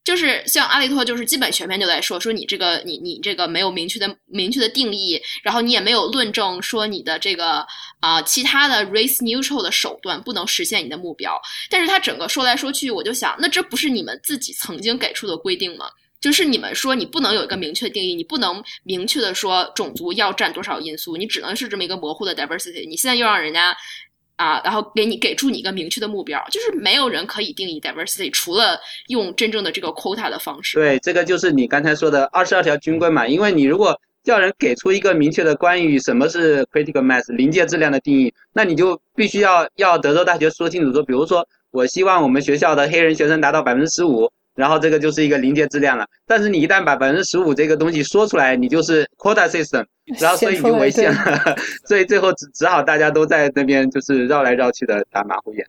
[0.04, 7.64] 就是像阿利托，就是基本全篇就在说说你这个你你这个没有明确的明确的定义，然后你也没有论证说你的这个
[8.00, 11.40] 啊其他的 race neutral 的手段不能实现你的目标。
[11.70, 15.86] 但是他整个说来说去，我就想，那这不是你们自己曾经给出的规定吗？
[16.20, 22.88] 就是你们说你不能有一个明确定义，你不能明确的说种族要占多少因素，你只能是这么一个模糊的 diversity。
[22.88, 23.76] 你现在又让人家。
[24.42, 28.76] 啊，然后给你给出你一个明确的目标，就是没有人可以定义 diversity，除了
[29.06, 30.76] 用真正的这个 quota 的方式。
[30.78, 33.28] 对，这个就是你刚才说的二十二条军规嘛。
[33.28, 44.28] 因为你如果叫人给出一个明确的关于什么是 critical mass 临界质量的定义，那你就必须要要德州大学说清楚，说比如说我希望我们学校的黑人学生达到百分之十五。
[44.54, 49.84] 然后这个就是一个临界质量了，但是你一旦把百分之十五这个东西说出来，你就是 quota system，
[50.20, 51.56] 然后所以你就违宪了，
[51.88, 55.66] 所以最后只只好大家都在那边就是绕来绕去的打马虎眼。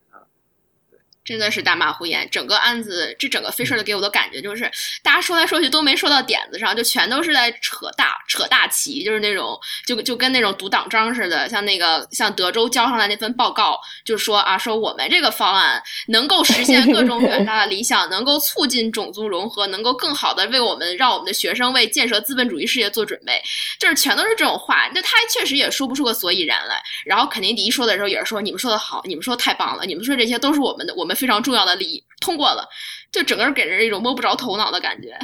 [1.25, 4.69] 真的是大马虎言，整个案子这整个 Fisher 的给我的感觉就是，
[5.01, 23.41] 大家说来说去都没说到点子上，就全都是在扯大扯大旗，就是那种就就跟那种读党章似的，像那个像德州交上来那份报告，就是说啊，说我们这个方案能够实现各种远大的理想， 能够促进种族融合，能够更好的为我们让我们的学生为建设资本主义事业做准备，
[23.79, 26.83] 就是全都是这种话，那他确实也说不出个所以然来。
[27.05, 31.12] 然后肯尼迪说的时候也是说，你们说的好，你们说太棒了，你们说这些都是我们的我们。
[31.15, 32.67] 非常重要的利益通过了，
[33.11, 35.17] 就整个人给人一种摸不着头脑的感觉。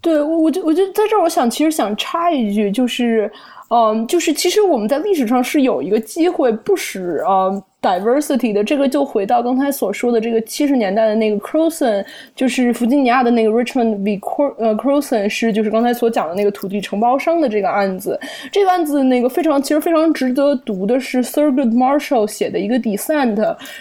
[0.00, 3.30] 对，我我就我就在这儿，我想其实想插一句，就是，
[3.70, 7.50] 嗯，就是其实我们在历史上是有一个机会不使啊。
[7.84, 12.02] Diversity 的这个就回到刚才所说的这个七十年代的那个 Croson，
[12.34, 14.18] 就是弗吉尼亚的那个 Richmond v.
[14.18, 18.18] Cro 呃 Croson 是就是刚才所讲的那个土地承包商的这个案子。
[18.50, 23.36] 这个案子那个非常其实非常值得读的是 Thurgood Marshall 写的一个 Dissent。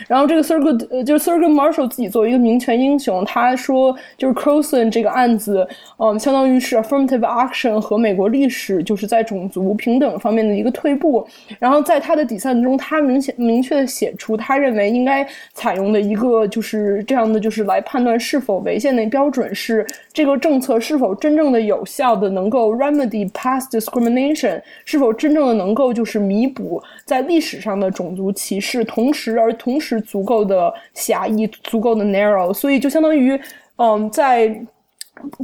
[0.10, 5.66] 然后这个 Thurgood 呃就是 Thurgood Marshall 自己作为一个民权英雄，他说就是 Croson 这个案子，
[5.98, 11.26] 嗯，相当于是 affirmative action 和美国历史就是在种族平等方面的一个退步。
[11.58, 13.93] 然后在他的 Dissent 中，他明显明确的。
[13.94, 33.40] 写出他认为应该采用的一个就是这样的，就是来判断是否违宪的标准是这个政策是否真正的有效的能够 remedy past discrimination，是否真正的能够就是弥补在历史上的种族歧视，同时而同时足够的狭义，足够的 narrow，所以就相当于
[33.76, 34.60] 嗯在。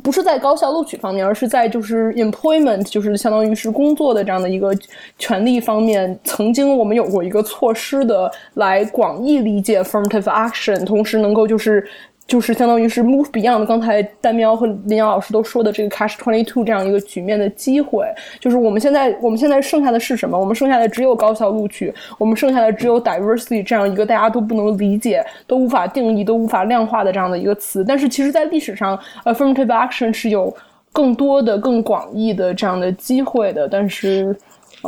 [0.03, 4.71] 不是在高校录取方面，而是在就是 employment，就是相当于是工作的这样的一个
[5.17, 6.19] 权利方面。
[6.23, 11.88] 曾经我们有过一个措施的来广义理解 affirmative action，同时能够就是。
[12.30, 18.06] 就是相当于是 move beyond 刚才丹喵和林阳老师都说的这个 cash twenty two 这样一个局面的机会，
[18.39, 20.39] 就是我们现在我们现在剩下的是什么？
[20.39, 27.84] 我们剩下的只有高校录取，我们剩下的只有 diversity 这样一个大家都不能理解、都无法定义、都无法量化的这样的一个词。
[27.84, 30.56] 但是其实，在历史上，affirmative action 是有
[30.94, 33.68] 更多的、更广义的这样的机会的。
[33.68, 34.38] 但是。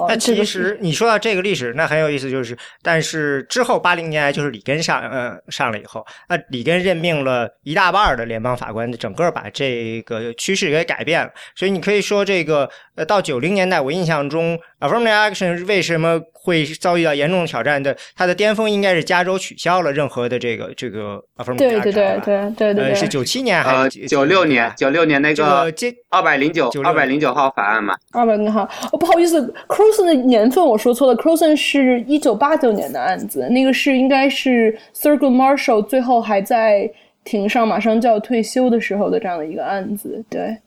[0.08, 11.32] 那其实你说到这个历史，那很有意思，就是但是之后八零年代就是里根上呃上了以后，那里根任命了一大半的联邦法官，整个把这个趋势给改变了。
[11.56, 17.96] 所以你可以说这个呃到九零年代，我印象中 affirmative action 为什么会遭遇到严重的挑战的？
[18.16, 21.58] 它的巅峰应该是加州取消了任何的这个这个 affirmative action。
[21.58, 24.72] 对对对对对对，是九七年还是九六年？
[24.76, 25.72] 九六年那个
[26.10, 27.96] 二百零九二百零九号法案嘛？
[28.12, 29.42] 二百零九号哦，不好意思。
[29.68, 36.90] Croson 的年份我说错了，Croson 是一九八九年的案子，那个是应该是 Thurgood Marshall 最后还在
[37.24, 40.24] 庭上，马上就要退休的时候的这样的一个案子。
[40.30, 40.58] 对，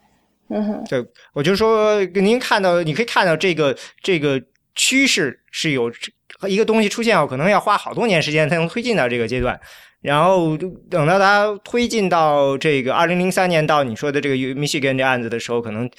[0.55, 4.41] 嗯，对，我就说您看到，你可以看到这个这个
[4.75, 5.93] 趋势是有
[6.47, 9.61] 一个东西出现后，可能要花好多年时间才能推进到这个阶段，
[10.01, 10.57] 然后
[10.89, 15.91] 等到它推进到这个二零零三年到你说的这个 Michigan 这案子的时候，可能。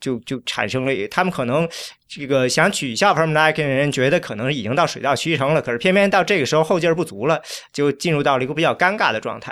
[0.00, 1.66] 就就产生了，他们可能
[2.06, 7.40] 这个想取笑 Permatic 的人觉得可能已经到水到渠成了，可是偏偏到这个时候后劲儿不足了，
[7.72, 9.50] 就进入到了一个比较尴尬的状态。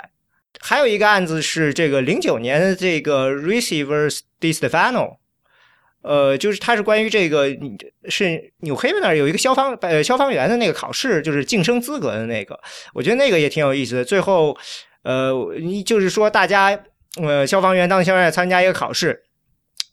[0.65, 5.17] 还有一个案子是这个零九年的这个 Receivers Distefano，
[6.03, 7.49] 呃，就是它是关于这个
[8.07, 12.57] 是纽黑文那儿有一个消防呃消防员的那个考试，就是晋升资格的那个，
[12.93, 14.05] 我觉得那个也挺有意思的。
[14.05, 14.57] 最后
[15.03, 15.33] 呃，
[15.85, 16.79] 就是说大家
[17.21, 19.23] 呃消防员当消防员参加一个考试。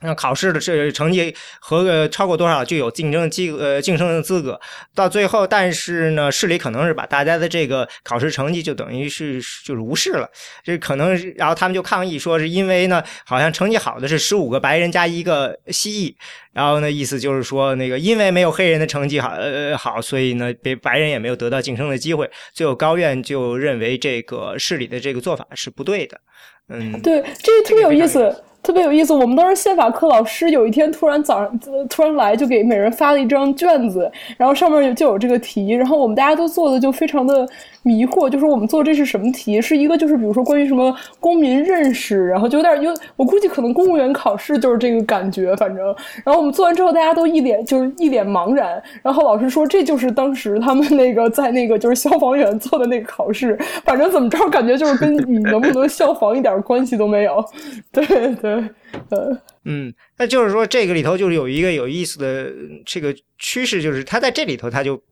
[0.02, 4.58] 那考试的这成绩合格超过多少就有竞争机呃晋升的资格。
[4.94, 10.28] 到最后，但是呢，市里可能是把大家的这个考试成绩就等于是就是无视了。
[10.64, 16.14] 这可能，然后他们就抗议说，是因为呢，好像成绩好的是十五个白人加一个蜥蜴。
[16.52, 22.28] 然后呢，意思就是说，那个因为没有黑人的成绩好呃好，所以呢，别白人也没有得到晋升的机会。
[22.52, 26.20] 最后高院就认为这个市里的这个做法是不对的。
[26.68, 28.44] 嗯，对，这个特别有意思。
[28.62, 37.46] 特别有意思，我们当时宪法课老师有一天突然早上突然来，就给每人发了一张卷子，然后上面有就有这个题，然后我们大家都做的就非常的。
[37.82, 39.58] 迷惑就是我们做这是什么题？
[39.58, 45.82] 是一个就是比如说关于什么公民认识，然后就有点有我估计可能公务员考试就是这个感觉，反正。
[46.22, 57.42] 然后我们做完之后大家都一脸就是一脸茫然，然后老师说这就是当时他们那个在那个就是消防员做的那个考试，反正怎么着感觉就是跟你能不能消防一点关系都没有，
[57.90, 58.04] 对
[58.42, 58.49] 对。
[59.10, 62.52] 呃嗯，那就是说这个里头就是有一个有意思的
[62.84, 65.02] 这个趋势，就是它在这里头它就。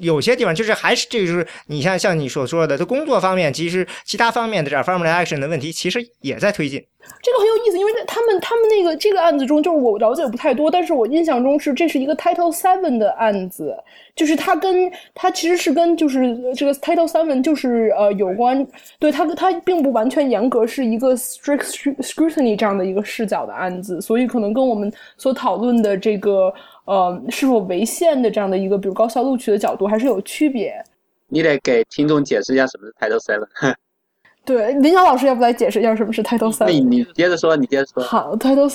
[0.00, 6.84] 有些地方就是还是这个就是你像像你所说的，在工作方面，其实其他方面的这 affirmative action 的问题，其实也在推进。
[7.22, 13.74] 这个很有意思，因为他们他们那个这个案子中，就是我了解不太多，但是我印象中是这是一个 Title Seven 的案子，
[14.14, 18.64] 就是它跟它其实是跟就是这个 Title Seven 就是呃有关，
[18.98, 26.52] 对它它并不完全严格是一个 strict scrutiny 这样的一个视角的案子，所以可能跟我们所讨论的这个。
[26.90, 30.74] 呃，是否违宪的这样的一个，比如高校录取的角度，还是有区别。
[31.28, 33.74] 你得给听众解释一下什么是 Title Seven。
[34.44, 36.66] 对，林晓老师要不来解释一下什么是 Title Seven？
[36.66, 38.02] 你你接着说，你接着说。
[38.02, 38.68] 好，Title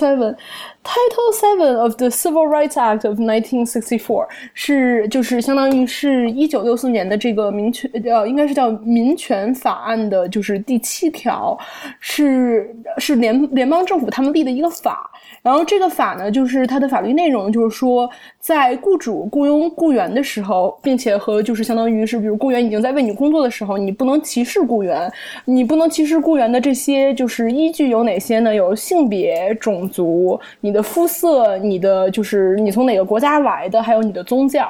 [0.86, 11.58] Title Seven of the Civil Rights Act of 1964是就是相当于是一九六四年的这个民权呃，应该是叫民权法案的，就是第七条，
[12.00, 15.10] 是是联联邦政府他们立的一个法。
[15.42, 18.10] 然后这个法呢，就是它的法律内容就是说，
[18.40, 25.12] 在雇主雇佣雇员的时候，并且和就是相当于是，比如雇员已经在为你工作的时候，你不能歧视雇员。
[25.46, 28.54] 你不能歧视雇员的这些就是依据有哪些呢？
[28.54, 34.70] 有性别、种族、你的肤色、你的就是你从哪个国家来的，还有你的宗教。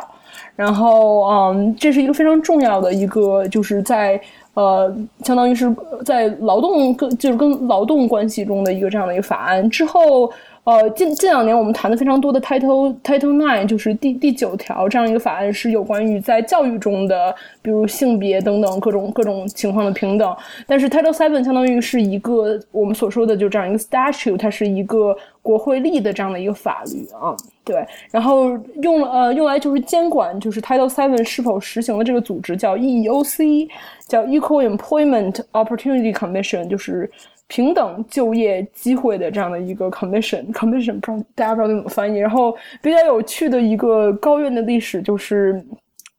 [0.55, 4.17] 然后，嗯，这是一个非常重要的一个，就是在
[4.53, 5.75] 呃，相当于是
[6.05, 10.31] 在劳动跟就是跟劳动关系中的一个这样的一个法案之后。
[10.65, 20.35] 呃，近近两年我们谈的非常多的 Title Title Nine 就是第第九条这样一个法案，是有关于在教育中的，比如性别等等各种各种情况的平等。
[20.65, 27.37] 但是 Title Seven 相当于是一个我们所说的就这样一个 statute，它是一个国会立的这样的一个法律啊。
[27.63, 33.69] 对，然后用呃用来就是监管就是 Title Seven 是否实行的这个组织叫 EEOC，
[34.07, 37.07] 叫 Equal Employment Opportunity Commission，就是。
[37.47, 42.17] 平等就业机会的这样的一个 commission，commission 不知道大家不知道怎么翻译。
[42.17, 45.63] 然后比较有趣的一个高院的历史，就是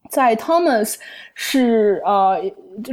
[0.09, 0.95] 在 Thomas
[1.35, 2.41] 是呃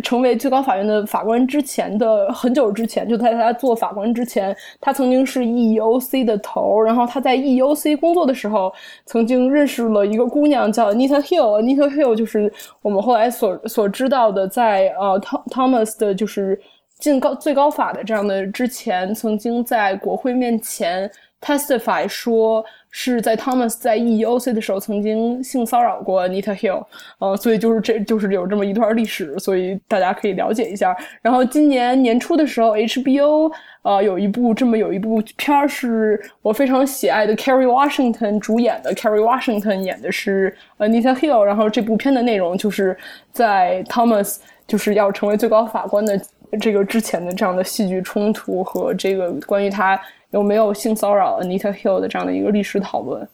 [0.02, 6.82] 成为最高法院的法官之前的很久之前，就在他做法官之前，他曾经是 EEOC 的头。
[6.82, 8.74] 然后他在 EEOC 工作的时候，
[9.06, 11.62] 曾经认识了一个姑娘叫 Nita Hill。
[11.62, 15.22] Nita Hill 就是我们后来所所知道的，在呃
[15.52, 16.60] Thomas 的就是。
[17.04, 26.86] 进高最高法的这样的之前，曾经在国会面前 testify 说是在 Thomas 在 EEOC 的时候曾经性骚扰过 Nita Hill，
[27.20, 30.96] 呃，所以就是这就是有这么一段历史，所以大家可以了解一下。
[31.22, 33.52] 然后今年年初的时候，HBO
[33.82, 42.96] 呃有一部这么有一部片儿是我非常喜爱的 Carrie Washington 主演的，Carrie Washington 演的是呃 Nita Hill，然后这部片的内容就是
[43.34, 46.18] 在 Thomas 就是要成为最高法官的。
[46.58, 50.00] 这个之前的这样的戏剧冲突和这个关于他
[50.32, 53.28] 有没有性骚扰 Anita Hill 的这样的一个历史讨论。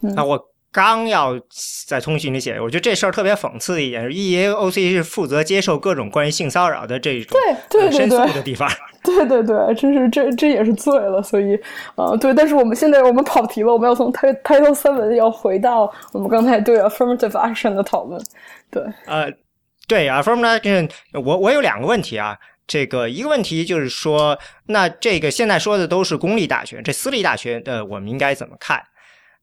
[0.00, 0.38] 那我
[0.70, 1.32] 刚要
[1.86, 7.38] 在通讯里写，我觉得这事儿特别讽刺的一点是，EAOC 是负责接受各种关于性骚扰的这种
[7.70, 8.68] 对对对对的地方。
[9.02, 11.22] 对对对，真是这这也是醉了。
[11.22, 11.58] 所以
[11.94, 18.20] 啊，对，但是我们现在我们跑题了，我们要从 Title Seven 要回到我们刚才对 Affirmative Action 的讨论。
[18.70, 19.32] 对，呃，
[19.88, 20.90] 对 Affirmative Action，
[21.24, 22.36] 我我有两个问题啊。
[22.66, 28.82] 这个一个问题就是说，那这个现在说的都是公立大学，这私立大学的我们应该怎么看？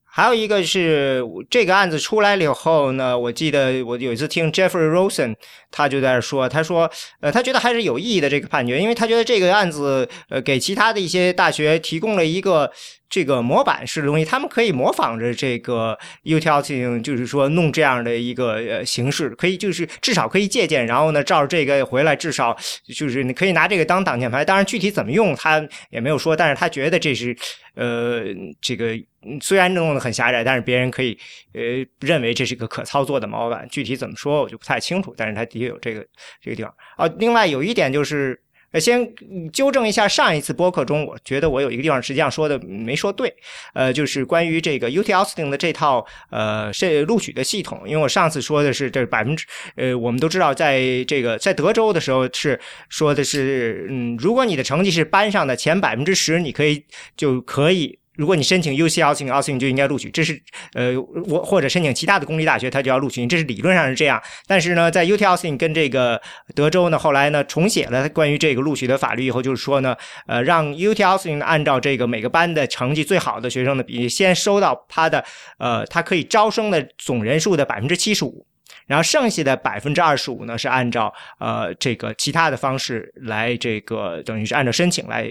[0.05, 5.35] 还有一个是这个案子出来了以后呢，我记得我有一次听 Jeffrey Rosen，
[5.71, 12.71] 他就在说，他说，呃，他觉得还是有意义的这个判决，因为他觉得这个案子，呃，给其他的一些大学提供了一个。
[13.13, 22.57] 这个模板式的东西，他们可以模仿着这个 utility，就是说弄这样的一个呃形式，可以就是至少可以借鉴，然后呢照着这个回来，至少
[22.87, 24.43] 就是你可以拿这个当挡箭牌。
[24.43, 27.37] 当然具体怎么用他也没有说，但是他觉得这是
[27.75, 28.23] 呃
[28.59, 28.99] 这个
[29.39, 31.15] 虽然弄得很狭窄，但是别人可以
[31.53, 31.61] 呃
[31.99, 33.67] 认为这是一个可操作的模板。
[33.69, 36.03] 具体怎么说我就不太清楚，但是他的确有这个
[36.41, 36.73] 这个地方。
[36.97, 38.41] 啊，另外有一点就是。
[38.79, 39.07] 先
[39.51, 43.33] 纠正一下上一次播客中，我觉得我有一个地方实际上说的没说对，
[43.73, 49.45] 呃，就是关于这个 UT Austin 的这套呃这录取的系统，因为我上次说的是这百分之
[49.75, 52.59] 呃，我们都知道在这个在德州的时候是
[52.89, 56.85] 说的是，嗯，如果你的成绩是班上的前百分之十，你可以
[57.17, 58.02] 就可以。
[58.15, 60.39] 如果你申请 U C Austin Austin 就应该录取，这是
[60.73, 60.93] 呃
[61.25, 64.21] 我或者申请其他的公立大学，他就要录取你，这是理论上是这样。
[64.45, 66.21] 但是呢，在 U T Austin 跟这个
[66.53, 69.95] 德州呢，后来呢重写了关于这个录取的法律以后，就是说呢，
[70.27, 75.23] 呃，让 U T Austin 按照这个每个班的成绩最好的学生的比例，先收到他的
[75.57, 78.45] 呃他可以招生的总人数的百分之七十五，
[78.85, 85.27] 然后剩下的百分之二十五呢是按照呃这个其他的方式来这个等于是按照申请来。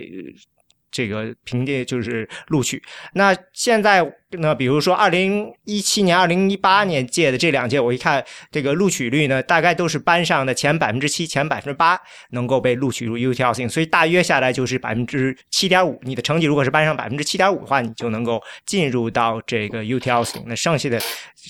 [0.92, 2.80] 这个凭借就是录取。
[3.14, 4.06] 那现在
[4.38, 11.98] 呢，比如说二零一七年、二零一八年届的这两届，我一看这个录取率呢，大概都是班上的前百分之七、前百分之八
[12.30, 15.98] 能够被录取入 U T L 所以大约下来就是百分之七点五。
[16.02, 21.00] 你的成绩如果是班上百分之七点五的话，你就能够进入到这个 U T L 那剩下的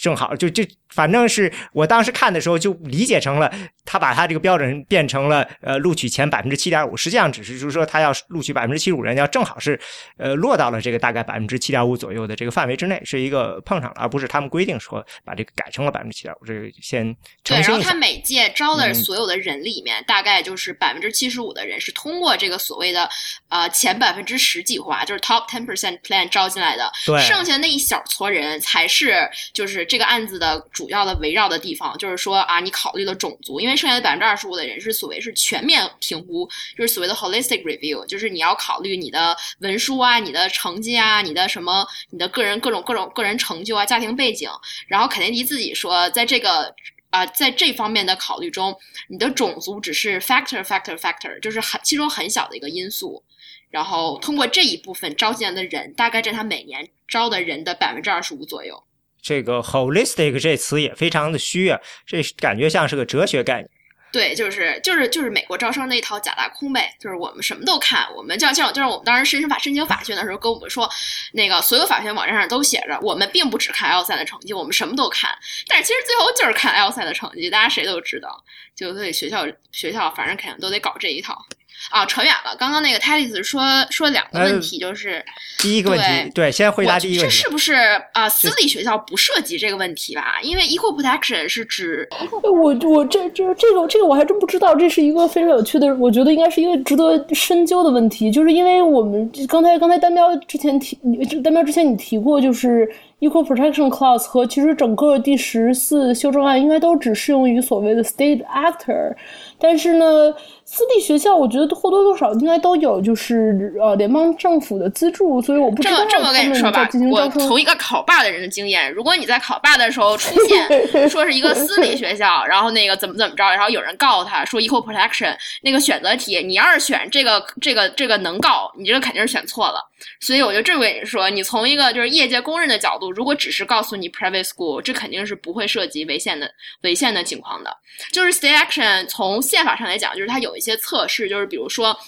[0.01, 0.64] 正好就就。
[0.93, 3.51] 反正是我当时看的时候就理解成了，
[3.86, 9.80] 他把他这个标准变成了呃录取前百分之七点五，实际上只是就是说他要录取百分之七十五人，要正好是
[10.18, 16.45] 呃落到了这个大概百分之七点五左右的这个范围之内，是一个碰上了，而不是他们规定说把这个改成了百分之七点五。
[16.45, 18.03] 这个先对，然后他。
[18.03, 23.09] 每届招的所有的人里面，大概就是百分之七十五的人是通过这个所谓的
[23.49, 29.14] 呃前百分之十计划，就是 top ten percent plan 招进来的，对，剩下那一小撮人才是
[29.53, 36.45] 就是这个案子的主主要的围绕的地方，就是说啊，你考虑了种族，因为剩下的百分之二十五的人是所谓是全面评估，
[36.76, 44.51] 就是所谓的 holistic review，就是你要考虑你的文书啊、你的成绩啊、你的什么、你的个人各种各种个人成就啊、家庭背景，
[44.89, 46.74] 然后肯尼迪自己说，在这个。
[47.11, 48.74] 啊、在这方面的考虑中，
[49.07, 53.22] 你的种族只是 factor factor factor，就是很其中很小的一个因素。
[53.68, 58.83] 然后通过这一部分招进来的人，大概占他每年招的人的百分之二十五左右。
[59.22, 63.70] 这个 holistic 这词也非常的虚啊，这感觉像是个哲学概念。
[64.12, 70.86] 对，就是就是就是美国招生那一套假大空呗，就是我们什么都看，我们就像就像我们当时申请法申请法学的时候跟我们说，
[71.32, 75.30] 那个所有法学网站上都写着，我们并不只看 L 三的成绩，我们什么都看，
[75.66, 78.44] 但是其实最后就是看 L 三的成绩，大家谁都知道，
[78.76, 81.42] 就所以学校学校反正肯定都得搞这一套。
[81.91, 82.55] 啊，扯远了。
[82.59, 85.24] 刚刚那个 Talis 说说两个问题，就是
[85.59, 87.37] 第一个问题，对，先回答第一个问题。
[87.37, 87.74] 这是不是
[88.12, 88.28] 啊？
[88.28, 90.39] 私立学校不涉及这个问题吧？
[90.43, 92.09] 因为 equal protection 是指
[92.43, 98.30] 我我这这这个这个我还真不知道，这是一个非常有趣的，我觉得应该是一个值得深究的问题。
[98.30, 100.97] 就是因为我们刚才刚才单标之前提，
[101.43, 102.89] 单标之前你提过，就是
[103.20, 109.14] equal protection clause 和其实整个第十四修正案应该都只适用于所谓的 state actor，
[109.59, 110.33] 但是呢。
[110.74, 120.66] 私立学校，我觉得或多或少应该都有，就是呃联邦政府的资助，所以我不知道这么跟你说吧，我从一个考霸的人的经验，如果你在考霸的时候出现
[121.10, 129.86] 说是一个私立学校，然后那个怎么怎么着，然后有人告他说 equal protection 那个选择题，你要是选这个这个这个能告，你这个肯定是选错了。
[130.20, 136.50] 所以我就这么跟你说，你从一个就是业界公认的角度，如果只是告诉你 private school，这肯定是不会涉及违宪的
[136.80, 137.70] 违宪的情况的。
[138.10, 141.98] 就是 state action 从宪法上来讲，就是它有一一些测试，就是比如说，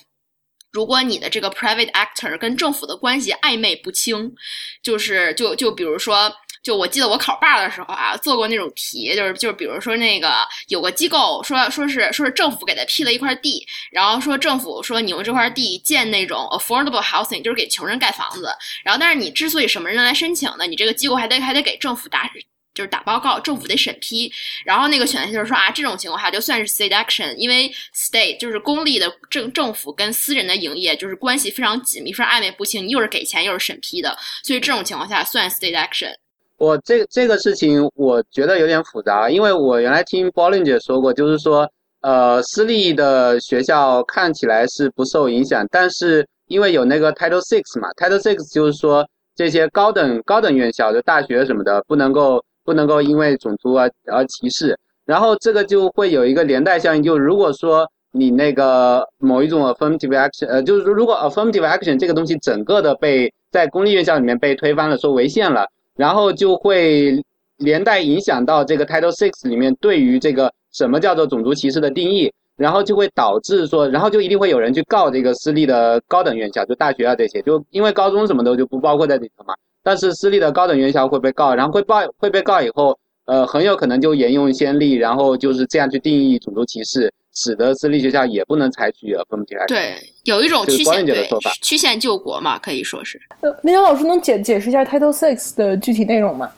[0.70, 4.34] 如果你的这个 private actor 跟政府的关系暧昧不清，
[4.82, 6.32] 就是就就比如说。
[6.64, 10.36] 就我记得我考霸的时候啊，做过那种题，就是就是比如说那个
[10.68, 18.48] 有个机构说说是说是政府给他批了一块地，然后说政府说你用这块地建那种 affordable housing，就是给穷人盖房子。
[18.82, 20.66] 然后但是你之所以什么人来申请呢？
[20.66, 22.26] 你这个机构还得还得给政府打
[22.74, 24.30] 就是打报告，政府得审批。
[24.64, 36.12] 然后那个选项就是说啊，这种情况下就算是 state action，因为 state 就是公立的政政府跟私人的营业就是关系非常紧密，非常暧昧不清，又是给钱又是审批的，所以这种情况下算 state action。
[36.56, 41.68] 我这这个事情我觉得有点复杂，因为我原来听 Bollin 姐说过，就是说，
[42.00, 49.04] 呃，私立的学校看起来是不受影响，但是因为有那个 Title Six 嘛，Title Six 就是说
[49.34, 65.66] 这些高等高等院校的大学什么的不能够不能够因为种族而而歧视，然后这个就会有一个连带效应，就如果说你那个某一种 affirmative action，呃，就是如果 affirmative action 这个东西整个的被在公立院校里面被推翻了，说违宪了。
[65.96, 67.22] 然后就会
[67.58, 79.54] 连带影响到这个 Title Six 里面对于这个什么叫做种族歧视的定义，然后就会导致说，然后就一定会有人去告这个私立的高等院校，就大学啊这些，就因为高中什么的就不包括在里头嘛。
[79.84, 89.68] 但是私立的高等院校会被告，然后会报会被告以后，呃，很有可能就沿用先例，然后就是这样去定义种族歧视，使得私立学校也不能采取 affirmative action。
[89.68, 93.20] 对，有一种曲线的说法，曲线救国嘛，可以说是。
[93.42, 96.50] 呃，林阳老师能解解释一下 Title Six 的具体内容吗？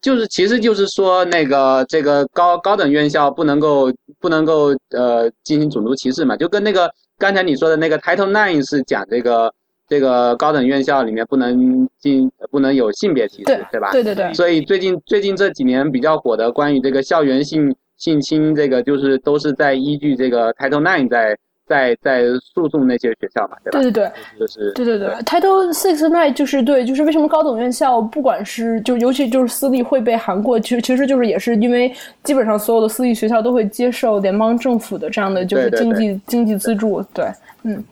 [0.00, 3.90] 就是，其实就是说，那个这个高高等院校不能够
[4.20, 9.50] 不能够呃进行种族歧视嘛，就跟那个刚才你说的那个 Title Nine 是讲这个
[9.88, 13.90] 这个高等院校里面不能进不能有性别歧视，对吧？
[13.92, 14.32] 对对对。
[14.34, 21.36] 所以最近最近这几年比较火的关于这个校园性性侵，这个就是都是在依据这个 Title Nine 在。
[21.66, 23.80] 在在诉讼那些学校嘛，对吧？
[23.80, 25.08] 对对对，就是对对对。
[25.24, 31.90] Title Six Nine 就是对，就是为什么高等院校不管是就尤其就是私立会被韩国，其实其实就是也是因为
[32.22, 37.24] 基本上所有的私立学校都会接受联邦政府的这样的就是经济经济资助，对，
[37.62, 37.82] 嗯，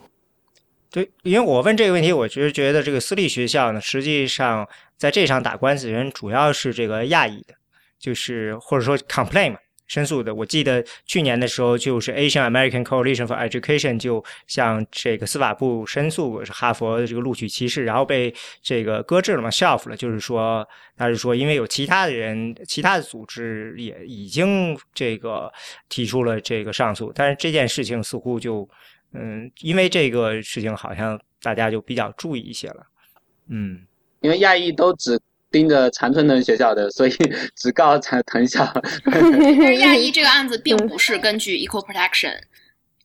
[0.93, 7.55] 对，因为我问这个问题，我就是觉得这个私立学校呢，实际上在这场打官司的人主要是这个亚裔的，
[7.99, 9.57] 就是或者说 complain 嘛。
[9.85, 19.95] 申诉的，我记得去年的时候，就是 Asian American Coalition for Education 就向这个司法部申诉哈佛的这个录取歧视，然后被这个搁置了嘛，shelf 了。
[19.95, 25.51] 就是说，他是说，因为有其他的人、其他的组织也已经这个
[25.89, 28.67] 提出了这个上诉，但是这件事情似乎就，
[29.13, 32.85] 嗯，因为这个事情好像大家就比较注意一些了。
[33.49, 33.85] 嗯，
[34.21, 35.19] 因为亚裔都只
[35.51, 37.11] 盯着长春藤学校的，所以
[37.55, 38.71] 只告藤藤校。
[39.05, 42.37] 但是亚裔这个案子并不是根据 equal protection。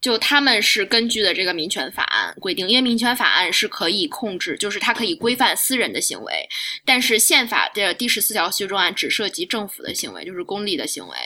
[0.01, 6.49] 就他们是根据的这个民权法案规定，因为民权法案是可以控制，就是它可以规范私人的行为，
[6.85, 11.17] 但是宪法的第十四条修正案只涉及政府的行为，就是公立的行为。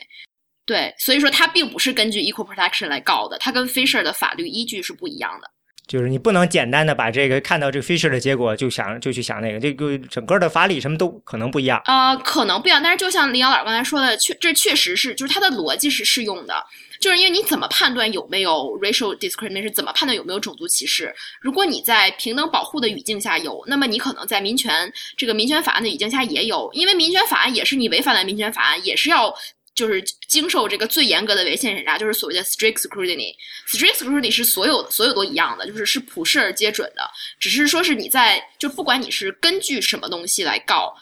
[0.73, 5.51] 对，所以说它并不是根据 equal protection 来告的，它跟 Fisher 的法律依据是不一样的。
[5.87, 11.83] 就是你不能简单的把这个看到这个 Fisher 的结果就想就去想那个，这个整个的法理什么都可能不一样。
[11.85, 16.65] 呃，可能不一样，但是就像林阳老师刚才说的，确这确实是，就是它的逻辑是适用的。
[17.03, 18.51] 就是因为你怎么判断有没有
[18.81, 21.13] racial discrimination，怎么判断有没有种族歧视？
[21.43, 29.35] 如果你在平等保护的语境下有，那么你可能在民权这个民权法案的语境下也有，因为民权法案也是你违反了民权法案，也是要
[29.75, 33.35] 就是经受这个最严格的违宪审查，就是所谓的 strict scrutiny。
[33.69, 37.03] strict scrutiny 是所有所有都一样的，就是是普世而皆准的，
[37.39, 40.95] 只是说是你在就不管你是根据什么东西来告。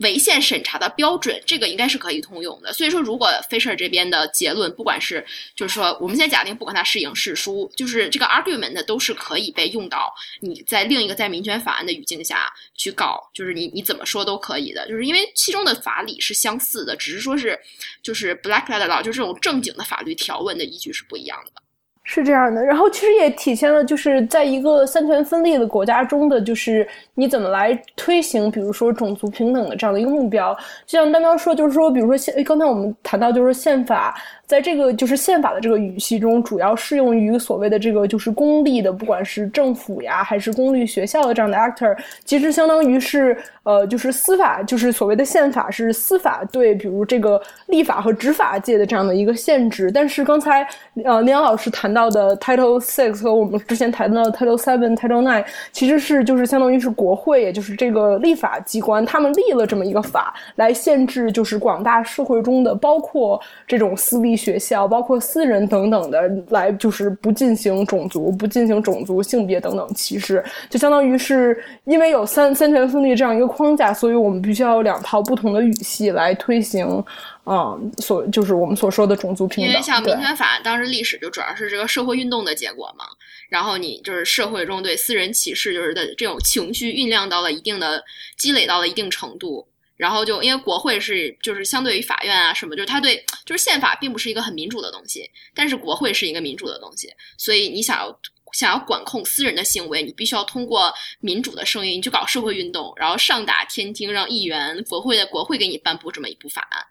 [0.00, 2.72] 违宪审查的标准，这个应该是可以通用的。
[2.72, 5.24] 所以说，如果 Fisher 这边的结论，不管是
[5.54, 14.86] 就是说，我们现在假定不管它是赢是输，就是这个 argument 都是可以被用到你在另一个在民权法案的语境下去告，就是你你怎么说都可以的。
[14.88, 17.58] 就是因为其中的法理是相似的，只是说是
[18.02, 21.63] 就是 Black Letter Law 就是这种正经的法律条文的依据是不一样的。
[22.06, 30.54] 是这样的，然后其实也体现了，就是在一个三权分立的国家中的，就是你怎么来推行，比如说种族平等的这样的一个目标。
[30.86, 34.14] 就像丹喵说，就是说，比如说现，刚才我们谈到，就是宪法。
[34.46, 49.90] 在这个就是宪法的这个语系中，主要适用于所谓的这个就是公立的，不管是政府呀还是公立学校的这样的 actor，其实相当于是呃就是司法，就是所谓的宪法是司法对比如这个立法和执法界的这样的一个限制。
[49.90, 50.60] 但是刚才
[51.02, 64.33] 呃林阳老师谈到的 Title Six 和我们之前谈到的 Title Seven、Title Nine，其实是就是相当于是国会，也就是这个立法机关，他们立了这么一个法来限制，就是广大社会中的包括这种私立。
[64.36, 77.04] 学校包括私人等等的来，就是不进行种族、不进行种族、性别等等歧视，就相当于是因为有三三权分立这样一个框架，所以我们必须要有两套不同的语系来推行，
[77.46, 79.70] 嗯，所就是我们所说的种族平等。
[79.70, 83.04] 因为像民权法当时历史就主要是这个社会运动的结果嘛，
[83.48, 88.02] 然后你就是社会中对私人歧视就是的这种情绪酝酿到了一定的
[88.38, 89.66] 积累到了一定程度。
[89.96, 98.20] 然后就因为国会是就是相对于法院啊什么，就是它对就是宪法并不是一个很民主的东西，但是国会是一个民主的东西，所以你想要
[98.52, 106.84] 想要管控私人的行为，你必须要通过民主的声音，你去搞社会运动，然后上达天听，让议员国会的国会给你颁布这么一部法案。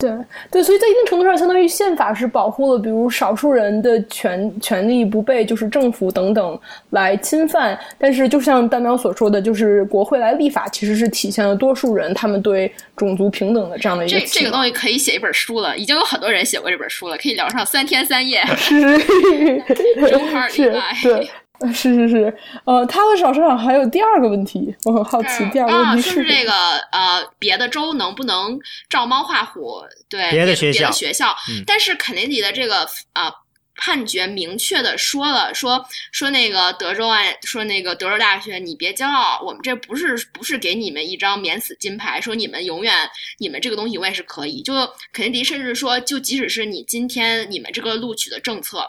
[0.00, 0.10] 对
[0.50, 6.58] 对，所以在一定程度上，相当于宪法是保护了，比如少数人的权权利不被就是政府等等
[6.90, 7.78] 来侵犯。
[7.98, 14.18] 但是，就像丹苗所说的，就是国会来立法，其实是体现了多数人他们对种族平等的这样的一个。
[14.18, 18.42] 这这个东西可以写一本书了，已经有很多人写过这本书了，可以聊上三天三夜。
[18.56, 18.98] 是，
[20.48, 20.72] 是，
[21.02, 21.28] 对。
[21.74, 25.44] 是是是，呃，他的老师好像还有第二个问题，我很好奇。
[25.52, 26.52] 第二个问题是这个
[26.90, 28.58] 呃，别的州能不能
[28.88, 29.82] 照猫画虎？
[30.08, 31.36] 对，别的学校，学校。
[31.66, 33.30] 但是肯尼迪的这个啊
[33.76, 42.94] 判决明确的说了，说说那个德州啊，说那个德州大学，你别骄傲，我们这不是不是给你们一张免死金牌，说你们永远
[43.38, 44.62] 你们这个东西我也是可以。
[44.62, 44.72] 就
[45.12, 48.86] 肯尼迪甚至说，就即使是你今天你们这个录取的政策。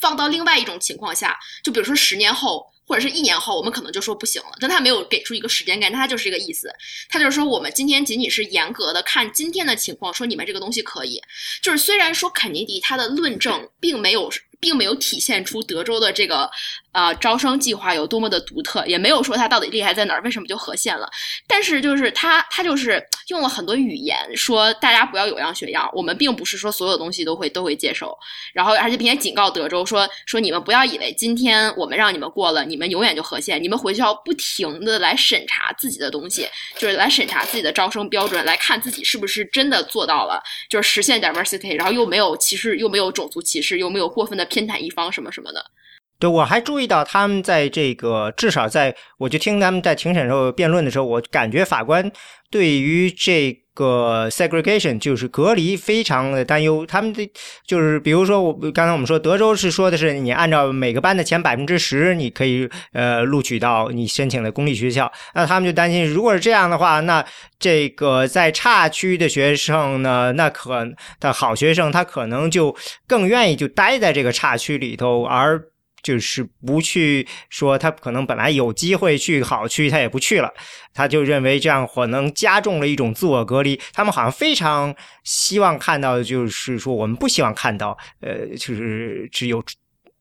[0.00, 4.50] 放到另外一种情况下，就比如说十年后或者是一年后，我们可能就说不行了。
[4.60, 6.70] 但他没有给出一个时间概念，他就是这个意思。
[7.08, 11.20] 他就是说，我们今天仅仅是严格的看今天的情况，说你们这个东西可以。
[11.62, 14.30] 就是虽然说肯尼迪他的论证并没有，
[14.64, 16.50] 并没有体现出德州的这个。
[16.94, 21.10] 啊，招生计划有多么的独特，也没有说它到底厉害在哪儿，为什么就合宪了？
[21.44, 25.90] 但是就是他，他就是用了很多语言说大家不要有样学样。
[25.92, 28.16] 我们并不是说所有东西都会都会接受，
[28.52, 33.60] 然后而且并且警告德州说说你们不要以为今天我们让你们过了，你们永远就合宪。
[33.60, 36.48] 你们回去要不停的来审查自己的东西，
[36.78, 40.40] 就是来审查自己的招生标准，来看自己是不是真的做到了，
[40.70, 45.72] 就是实现 diversity，然后又没有歧视，又没有种族歧视，又没有过分的偏袒一方什么什么的。
[46.18, 52.10] 对，我还注意到他们在这个至少在，我就听他们在庭审时候辩论的时候，我感觉法官
[52.50, 56.86] 对于这个 segregation 就是隔离非常的担忧。
[56.86, 57.28] 他们的
[57.66, 65.10] 就是比如说，我刚才我们说德州是说的是你按照每个班的前百分之十，你可以呃录取到你申请的公立学校。
[65.34, 67.22] 那他们就担心，如果是这样的话，那
[67.58, 70.86] 这个在差区的学生呢，那可
[71.18, 72.74] 的好学生他可能就
[73.06, 75.60] 更愿意就待在这个差区里头，而
[76.04, 80.48] 就是不去说他可能本来有机会去好区，他也不去了，
[80.92, 83.80] 他就认为这样可能加重了一种自我隔离。
[83.92, 84.94] 他们好像非常
[85.24, 89.60] 希望看到就是说，我们不希望看到，呃，就是只有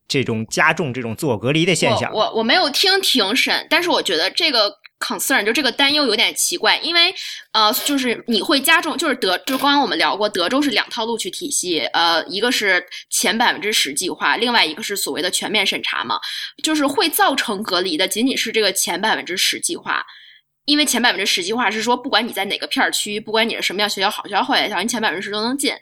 [0.08, 2.12] 这种加重这种自我隔离的现象。
[2.12, 4.74] 我我没有听庭审，但是我觉得这个。
[5.04, 7.14] Concern 就这个担忧有点奇怪，因为
[7.52, 16.18] 呃，就是你会加重，就是德，就刚刚我们聊过，德州是两套录取体系，呃，一个是前百分之十计划，另外一个是所谓的全面审查嘛，
[16.64, 20.02] 就是会造成隔离的仅仅是这个前百分之十计划，
[20.66, 25.74] 因为前百分之十计划是说，不管你在哪个片儿区，不管你是什么样学校，好学校坏学校，你前百分之十都能进，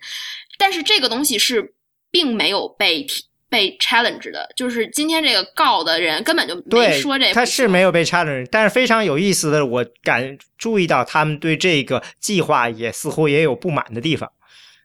[0.58, 1.76] 但是这个东西是
[2.10, 3.26] 并没有被提。
[3.52, 14.32] 被 challenge 的，就是今天这个告的人根本就没说这，他是没有被 challenge，但是非常有意思的，我感注意到他们对这个计划也似乎也有不满的地方，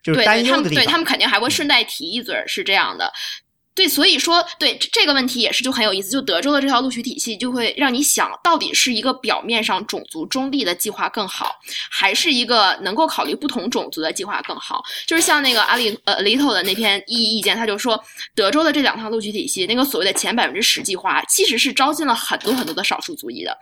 [0.02, 3.12] 就是担忧的地方，对他们肯定还会顺带提一嘴，是这样的。
[3.76, 6.10] 对，所以说，对这个问题也是就很有意思。
[6.10, 11.54] 就德州的这套录取体系，就会让你想到底是一个表面上种族中立的计划更好，
[11.90, 14.82] 还是一个能够考虑不同种族的计划更好？
[15.06, 18.02] 就是像那个阿里呃 Little 的那篇异议意见，他就说，
[18.34, 23.54] 德州的这两套录取体系，那个所谓的前百分之十计划，其实是招进了很多很多的少数族裔的，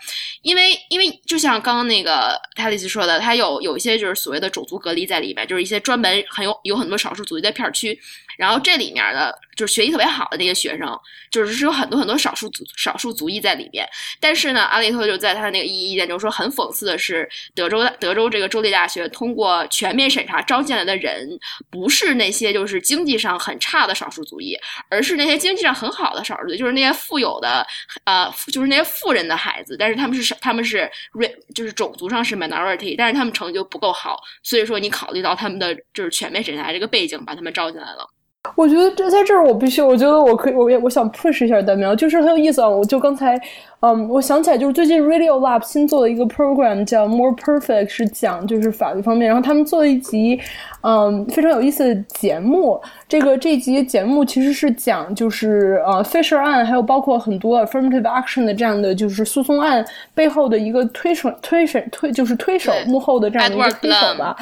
[0.42, 7.98] 因为因为就像刚刚那个泰利斯说的，他有有一些就是所谓的种族隔离在里面，就是一些专门很有有很多少数族裔的片区。
[8.36, 10.98] 然后这里面的，就是学习特别好的那些学生，
[11.30, 13.88] 就是是有很多很多少数族少数族裔在里面。
[14.20, 21.38] 但是呢，阿利特就在他的那个意意见中说，很讽刺的是，德州德州这个州立大学通过全面审查招进来的人，
[21.70, 24.56] 不是那些就是经济上很差的少数族裔，
[24.88, 27.66] 而是那些经济上很好的少数族裔，就是那些富有的，
[28.04, 29.76] 呃，就是那些富人的孩子。
[29.78, 38.08] 但是他们是他们是 re 就是种族上是 minority，但是他们成绩就不够好，所以说你考虑到他们的就是全面审查这个背景，把他们招进来了。
[38.56, 42.68] 我觉得这在这儿我必须，我觉得我可以，我也我想 push 一下单苗，就是很有意思啊！
[42.68, 43.40] 我就刚才，
[43.80, 50.38] 嗯，我想起来，就是最近 Radio Lab 新做的一个 program 叫 More Perfect，是讲就是法律方面，然后他们做了一集，
[50.82, 52.80] 嗯，非常有意思的节目。
[53.08, 59.84] 这个这集节目其实是讲就是呃 Fisher 案，还有包括很多 affirmative action 的这样的就是诉讼案
[60.14, 64.36] 背后的一个推手、推手、推就是推手幕后的这样的一个推手吧。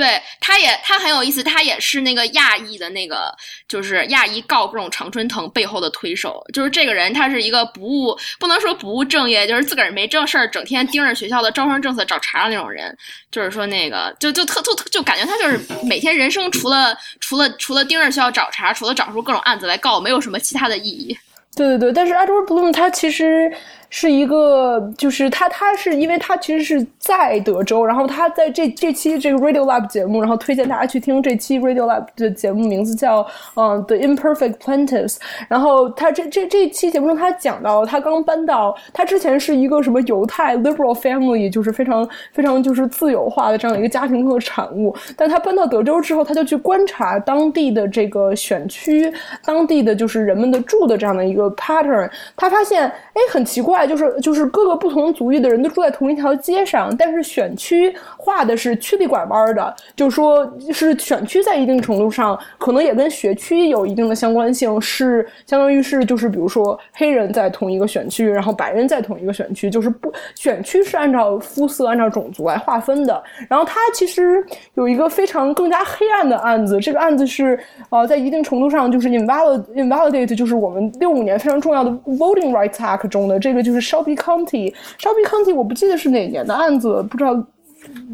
[0.00, 3.30] 对，他也他很有意思，他也是那个亚裔的那个，
[3.68, 12.96] 就是亚裔告各种常春藤背后的推手，就是这个人，他是一个不务不能说不务正业，就是自个儿没正事儿，整天盯着学校的招生政策找茬的那种人，
[13.30, 21.14] 就是说那个就就特特就感觉他就是每天人生除了除了除了盯着学校找茬，除了找出各种案子来告，没有什么其他的意义。
[21.54, 23.52] 对对对，但是 Edward Bloom 他其实。
[23.92, 33.26] 是一个，就是他，他是因为他其实是在德州，然后他在这这期这个 Radio Lab 节目，然后推荐大家去听这期 Radio Lab 的节目，名字叫
[33.56, 35.16] 嗯 The Imperfect Plaintiffs。
[35.48, 44.94] 然后他这这这期节目中，他讲到他刚搬到他之前是一个什么犹太 liberal family，就是非常非常就是自由化的这样一个家庭中的产物。
[45.16, 49.12] 但他搬到德州之后，他就去观察当地的这个选区，
[49.44, 52.08] 当地的就是人们的住的这样的一个 pattern。
[52.36, 53.79] 他发现，哎，很奇怪。
[53.86, 73.22] 就是就是各个不同族裔的人都住在同一条街上，但是选区划的是曲里拐弯的，就是说是选区在一定程度上可能也跟学区有一定的相关性，是相当于是就是比如说黑人在同一个选区，然后白人在同一个选区，就是不选区是按照肤色、按照种族来划分的。
[73.48, 77.58] 然后他其实有一个非常更加黑暗的案子，这个案子是
[77.90, 83.60] 呃在一定程度上就是 invalid invalidate，就是我们六五年非常重要的 Voting Rights Act 中的这个。
[83.60, 87.40] 就就是 Shelby County，Shelby County，我不记得是哪年的案子，不知道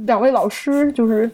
[0.07, 1.31] 两位老师就是。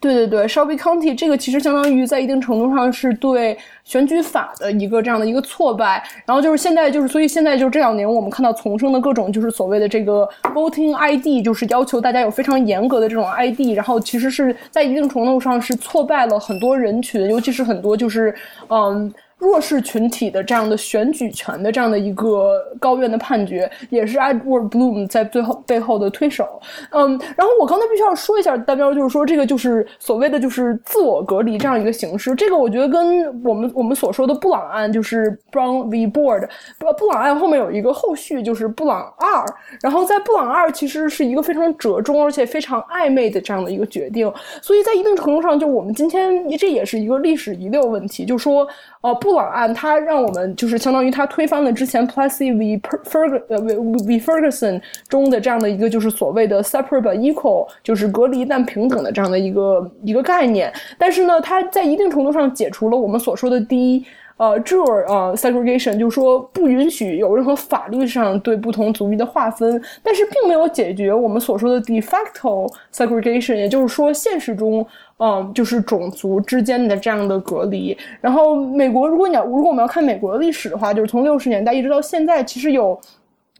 [0.00, 6.06] 对对对，Shelby County 这个其实相当于在一定程度上是对选举法的一个这样的一个挫败。
[6.26, 18.34] 然后就是现在就是，所以现在就是这两年我们看到丛生的各种就是所谓的这个 Voting ID，就是要求大家有非常严格的这种 ID，然后其实是在一定程度上是挫败了很多人群，尤其是很多就是
[18.68, 19.10] 嗯。
[19.44, 26.60] 弱势群体的这样的选举权的这样的一个高院的判决，也是 Edward Bloom 在最后背后的推手。
[26.90, 32.34] 嗯，然后我刚才必须要说一下，代表就是说这个就是所谓的就是自我隔离这样一个形式。
[32.34, 39.44] 这个我觉得跟我们我们所说的布朗案就是 Brown v Board，布布朗案后面有一个后续就是布朗二。
[39.82, 44.32] 然后在布朗二其实是一个非常折中而且非常暧昧的这样的一个决定。
[44.62, 48.66] 所以在一定程度上，就我们今天这也是一个历史遗留问题，就说。
[49.04, 60.72] 呃，布朗案它让我们就是相当于它推翻了之前 Plessy v Fer g v Ferguson 中的这样的一个就是所谓的 separate but equal 就是隔离但平等的这样的一个一个概念。
[60.98, 64.04] 但是呢，它在一定程度上解除了我们所说的第一
[64.36, 74.84] 呃 j u r 呃 segregation，就是说不允许有任何法律上对不同族裔的划分，但是并没有解决我们所说的 de facto segregation，也就是说现实中。
[75.18, 77.96] 嗯，就是种族之间的这样的隔离。
[78.20, 83.00] 然后，美国，如果你要，如果我们要看美国的历史的话，就是从六十年代一直到现在，其实有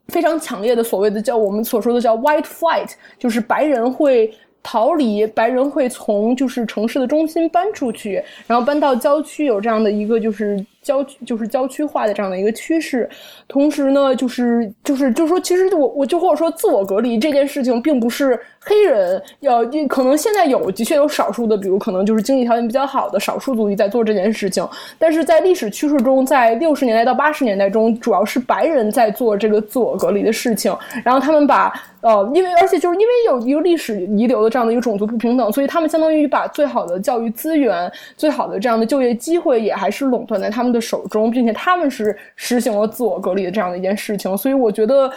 [0.08, 4.34] 非常强烈的所谓的叫我们所说的叫 white flight，就是白人会
[4.64, 13.08] 逃离，白人会从就是城市的中心搬出去，然后搬到郊区，有这样的一个就是郊就是郊区化的这样的一个趋势。
[13.46, 18.36] 同时呢，就是就是就是说，其实我我就或者说自我隔离这件事情，并不是。
[18.66, 24.66] 黑人要可能现在有的确有少数的，比如可能就是经济条件比较好的少数族裔在做这件事情，
[24.98, 30.74] 但是在历史趋势中，在六十年代到八十年代中，主要是白人在做这个自我隔离的事情。
[31.04, 44.34] 然后他们把呃，因为而且就是因为有一个历史遗留的这样的一个种族不平等，所以他们相当于把最好的教育资源、最好的这样的就业机会也还是垄断在他们的手中，并且他们是实行了自我隔离的这样的一件事情。
[44.38, 45.10] 所以我觉得。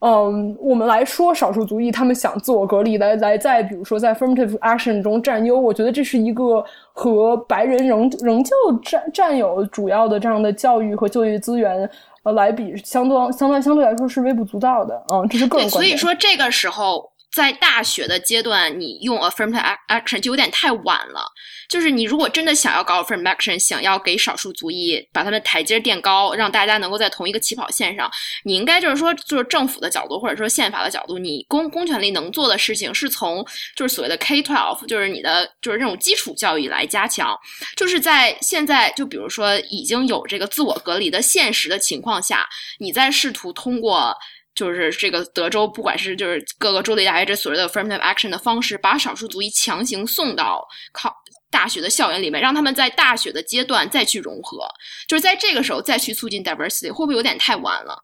[0.00, 11.88] 嗯，我们来说少数族裔，他们想自我隔离，来来在比如说在 affirmative action 中占优，我觉得这是一个和白人仍仍旧占占有主要的这样的教育和就业资源，
[12.22, 15.00] 呃，来比相对相对相对来说是微不足道的。
[15.12, 15.70] 嗯，这是个人观点。
[15.70, 17.10] 所以说这个时候。
[17.32, 21.22] 在大学的阶段，你用 affirmative action 就有点太晚了。
[21.70, 28.10] 就是你如果真的想要搞 affirmative action，想要给少数族裔把他们台阶垫高，让大家能够在同一个起跑线上，
[28.44, 33.46] 你应该就是说，就是政府的角度或者说宪法的角度，你公公权力能做的事情是从
[33.76, 37.38] 就是所谓的 K twelve，就是你的就是这种基础教育来加强。
[37.76, 42.48] 就是在现在，就比如说已经有这个自我隔离的现实的情况下，
[42.80, 44.12] 你在试图通过。
[44.52, 51.14] 就是这个德州，不管是就是各个州立大学这所谓的 affirmative action 的方式，把少数族裔强行送到考
[51.50, 54.68] 大学的校园里面，让他们在大学的阶段再去融合，
[55.08, 58.02] 就是在这个时候再去促进 diversity，会不会有点太晚了？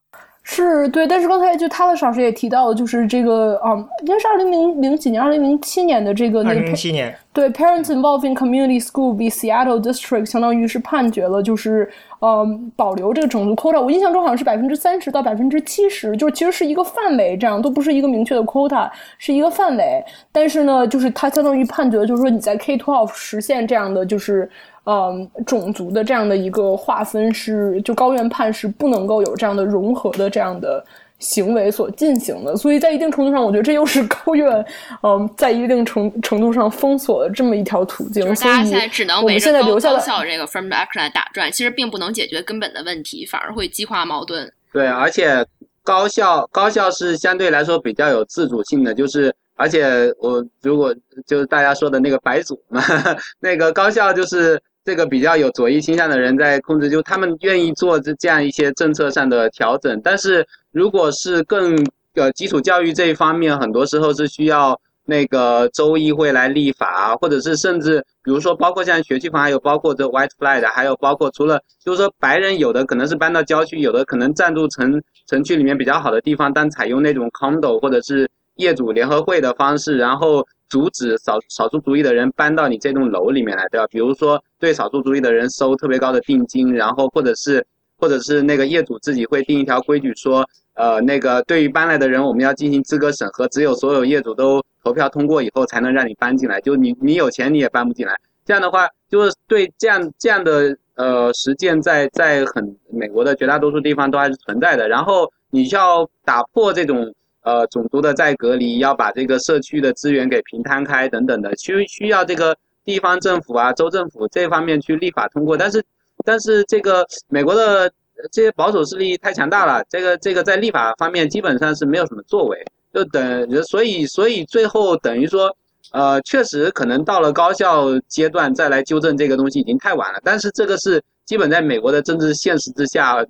[0.49, 11.91] 是对，但是刚才就他的老师也提到了，就是这个啊，应该是二零零零几年，二零零七年的这个二零零七年，对，Parents Involving Community School v Seattle District，相当于是判决了，就是
[12.21, 18.89] 嗯保留这个种族 quota，我印象中好像是百分之三十到百分之七十，就是其实是一个范围，这样都不是一个明确的 quota，
[19.19, 24.49] 是一个范围，但是呢，就是它相当于判决，就是说你在 K twelve 实现这样的就是。
[24.87, 30.85] 嗯，种族的这样的一个划分是，就高院判是不能够有这样的融合的这样的
[31.19, 34.65] 行为所进行的，所以在一定程度上，我觉得这又是高院
[35.03, 38.25] 嗯，在一定程程度上封锁了这么一条途径。
[38.29, 44.49] 大家现在只能围着高校这个 firm action 来打转，其实并不能解决根本的问题，反而会激化矛盾。
[44.73, 45.45] 对，而且
[45.83, 50.95] 高校高校是相对来说比较有自主性的，就是而且我如果
[51.27, 52.81] 就是大家说的那个白组嘛，
[53.41, 54.63] 那个高校就是。
[54.87, 60.01] 这个比较有左翼倾向的人在控制，就他们愿意做这这样一些政策上的调整。
[60.01, 61.77] 但是，如果是更
[62.15, 80.47] 呃基础教育这一方面，很多时候是需要那个州议会来立法，或者是甚至比如说包括像学区房，还有包括这 white flag，还有包括除了就是说白人有的可能是搬到郊区，有的可能暂住城城区里面比较好的地方，但采用那种 condo 或者是业主联合会的方式，然后。
[80.69, 83.87] 阻止少少数族裔的人搬到你这栋楼里面来，对吧？
[83.89, 87.65] 比如说对少数族裔的人收特别高的定金，然后或者是
[87.99, 90.45] 或者是那个业主自己会定一条规矩说，
[90.75, 98.15] 呃，那个对于搬来的人我们要进行资格审核，只有所有业主都投票通过以后才能让你搬进来，就你你有钱你也搬不进来。
[98.45, 104.89] 这样的话就是对这样这样的呃实践在在很美国的绝大多数地方都还是存在的。
[104.89, 107.15] 然后你需要打破这种。
[107.47, 115.57] 呃，种族的再隔离，要把这个社区的资源给平摊开，等等的，需需要这个地方政府啊、州政府这方面去立法通过。
[115.57, 115.81] 但是，
[116.25, 117.89] 但是这个美国的
[118.33, 122.59] 这些保守势力太强大了，这个这个在立法方面基本上是没有什么作为，
[122.93, 125.57] 就等，所以所以最后等于说，
[125.93, 130.19] 呃，确实可能到了高校阶段再来纠正这个东西已经太晚了。
[130.25, 133.25] 但是这个是基本在美国的政治现实之下。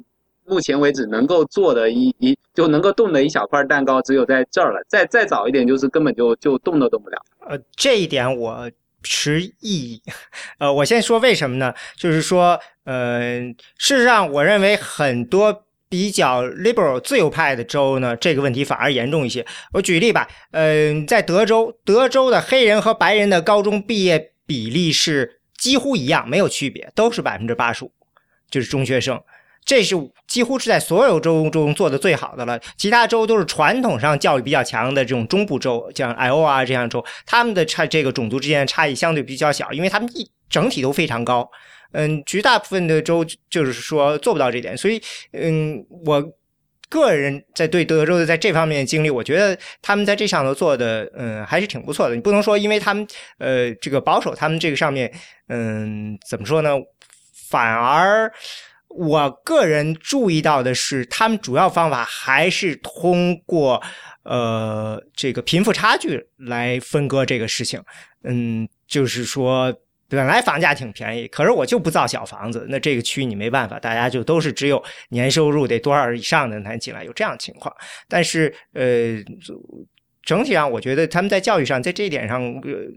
[0.46, 4.80] 目前为止能够做的一一就能够动的一小块蛋糕，只有在这儿了。
[4.88, 7.18] 再再早一点，就是根本就就动都动不了。
[7.48, 8.70] 呃，这一点我
[9.02, 10.02] 持异议。
[10.58, 11.74] 呃，我先说为什么呢？
[11.96, 13.40] 就是说，呃，
[13.76, 19.44] 事实上，我认为很多比较 liberal 自由派的州呢，这个问题反而严重一些。
[19.72, 27.92] 我举例吧，嗯，在德州，德州的黑人和白人的高中毕业比例是几乎一样，没有区别，都是百分之八十五，
[28.50, 29.20] 就是中学生。
[29.66, 29.94] 这是
[30.28, 41.50] 几乎是在所有州中做的最好的了，其他州都是传统上教育比较强的这种中部州，像 Iowa 这样州，他们的差这个种族之间的差异相对比较小，因为他们一整体都非常高。
[41.92, 45.02] 嗯，绝大部分的州就是说做不到这点，所以
[45.32, 46.22] 嗯，我
[46.88, 52.14] 个人在对德州的在这方面的经历，我觉得他们在这上头做的嗯还是挺不错的。
[52.14, 53.06] 你不能说因为他们
[53.38, 55.10] 呃这个保守，他们这个上面
[55.48, 56.70] 嗯怎么说呢？
[57.48, 58.30] 反而
[58.96, 63.82] 我个人注意到的是，他们主要方法还是通过
[64.24, 67.82] 呃这个贫富差距来分割这个事情。
[68.24, 69.74] 嗯，就是说。
[70.08, 77.74] 本来房价挺便宜，可是我就不造小房子，那这个区你没办法，大家就都是只有年收入得多少以上的才能进来，有这样情况。
[78.08, 79.16] 但是呃，
[80.26, 82.92] 整体上我觉得他们在教育上，在这一点上，呃。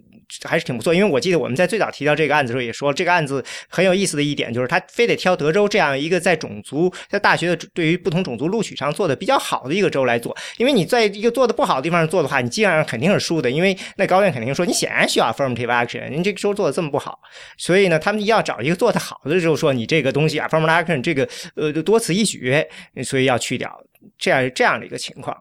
[0.47, 17.19] 还是挺不错，因为我记得我们在最早提到这个案子的时候也说，这个案子很有意思的一点就是，他非得挑德州这样一个在种族在大学的对于不同种族录取上做的比较好的一个州来做，因为你在一个做的不好的地方做的话，你基本上肯定是输的，因为那高院肯定说你显然需要 affirmative action，您这个州做的这么不好，
[17.57, 22.63] 所以呢，他们要找一个做的好的，就说你这个东西 affirmative action 这个呃多此一举，
[23.03, 23.75] 所以要去掉
[24.19, 25.35] 这样这样的一个情况。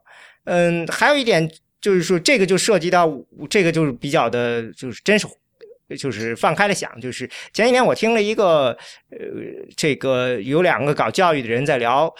[0.45, 1.47] 嗯，还有一点。
[1.81, 3.09] 就是说，这个就涉及到
[3.49, 5.29] 这个，就是比较的，就是真是，
[5.97, 7.01] 就是放开了想。
[7.01, 8.77] 就是前几年我听了一个，
[9.11, 9.19] 呃，
[9.77, 12.13] 这个有两个搞教育的人在聊，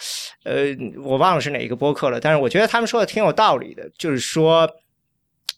[0.45, 0.67] 呃，
[1.03, 3.89] 我忘了是哪一个播客了，但是我觉得他们说的挺有道理的。
[3.97, 4.67] 就是说，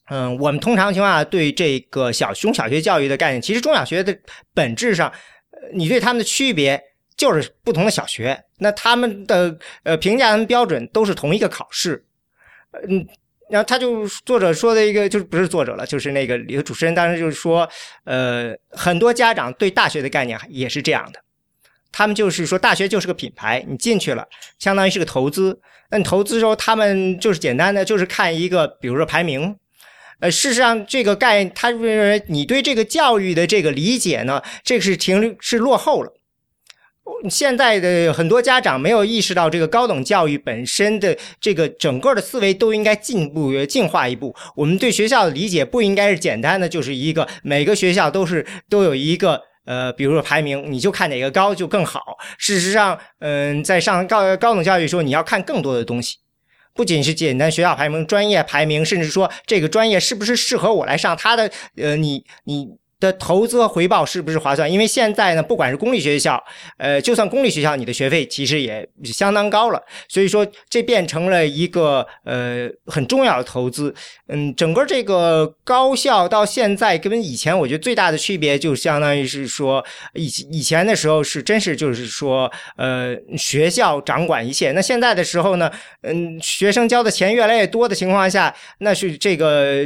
[0.09, 4.17] 嗯，我们通常情况下对这个小中小学教育的概念，其实中小学的
[4.53, 5.13] 本质上，
[5.73, 6.81] 你对他们的区别
[7.15, 12.03] 就是不同的小学，那他们的呃评价跟标准都是同一个考试，
[12.89, 13.07] 嗯。
[13.51, 17.69] 然后他就作者说的一个，就是不是作者了，就是那个里头主持人当时就是说，
[18.05, 21.19] 呃，很多家长对大学的概念也是这样的，
[21.91, 24.25] 他们就是说大学就是个品牌，你进去了，
[24.57, 25.59] 相当于是个投资。
[25.89, 29.55] 那你投资时候，他们就是简单的就是看一个，比如说排名。
[30.21, 36.13] 呃，事实上这个概，他认为你对这个教育的这个理解呢，这个是停是落后了。
[37.29, 44.35] 现在的很多家长没有意识到，这个高等教育本身的这个整个的思维都应该进步、进化一步。
[44.55, 52.01] 我们对学校的理解不应该是简单的，就是一个每个学校都是都有一个呃，比如说排名，你就看哪个高就更好。
[52.37, 56.17] 事实上，嗯，在上高高等教育的时候，你要看更多的东西，
[56.73, 62.80] 不仅是简单学校排名、专业排名，甚至说这个专业是不是适合我来上，它的呃，你你。
[63.01, 64.71] 的投资回报是不是划算？
[64.71, 66.41] 因为现在呢，不管是公立学校，
[66.77, 69.81] 呃，就算公立学校，你的学费其实也相当高了。
[70.07, 73.93] 所以说，这变成了一个呃很重要的投资。
[74.27, 79.83] 嗯，整个这个高校到现在跟以前，我觉得最大的区别就相当于是说，
[80.13, 84.71] 以以前的时候是真是就是说，呃，学校掌管一切。
[84.73, 85.71] 那现在的时候呢，
[86.03, 89.79] 嗯，学生交的钱越来越多的情况下，那是这个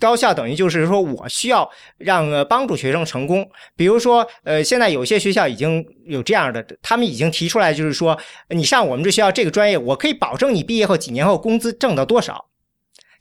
[0.00, 2.61] 高校等于就是说我需要让呃帮。
[2.62, 3.44] 帮助学生成功，
[3.74, 8.16] 比如说，呃，现在有些学校已经有这样的，他们已经提出来，就是说，
[8.50, 12.51] 你上我们这学校这个专业，我可以保证你毕业后几年后工资挣到多少。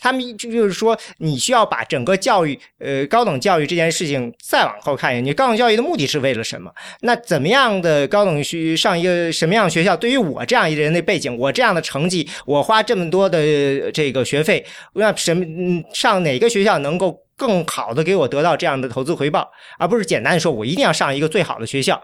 [0.01, 5.23] 他们就就是说，你需要把整个教育，呃，高等教育这件事情再往后看一眼。
[5.23, 6.69] 你高等教育的目的是为了什么？
[7.01, 9.95] 那怎么样的高等学上一个什么样的学校？
[9.95, 15.45] 对于我这样一个人的背景，我这样的成绩，我花这么多的这个学费，那什么
[15.93, 17.21] 上哪个学校能够？
[17.37, 19.49] 更好的给我得到这样的投资回报，
[19.79, 21.99] 而不是简单的说我一定要上一个最好的学校。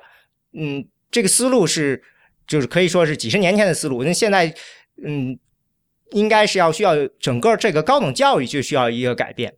[0.57, 2.01] 嗯，这个思路是
[2.47, 4.03] 就是可以说是几十年前的思路。
[4.03, 4.51] 那现在，
[5.05, 5.37] 嗯，
[6.11, 9.53] 应该是要需要整个这个高等教育就需要一个改变。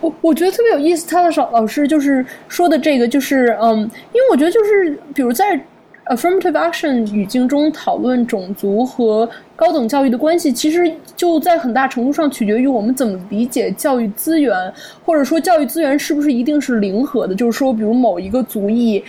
[0.00, 3.78] 我我觉得特别有意思，他的老老师就是说的这个，就是嗯，
[4.12, 5.60] 因为我觉得就是比如在。
[6.08, 14.54] affirmative action 语境中讨论种族和高等教育的关系，其实就在很大程度上取决于我们怎么理解教育资源，
[15.02, 17.34] 或者说教育资源是不是一定是零和的？
[17.34, 19.02] 就是说，比如某一个族裔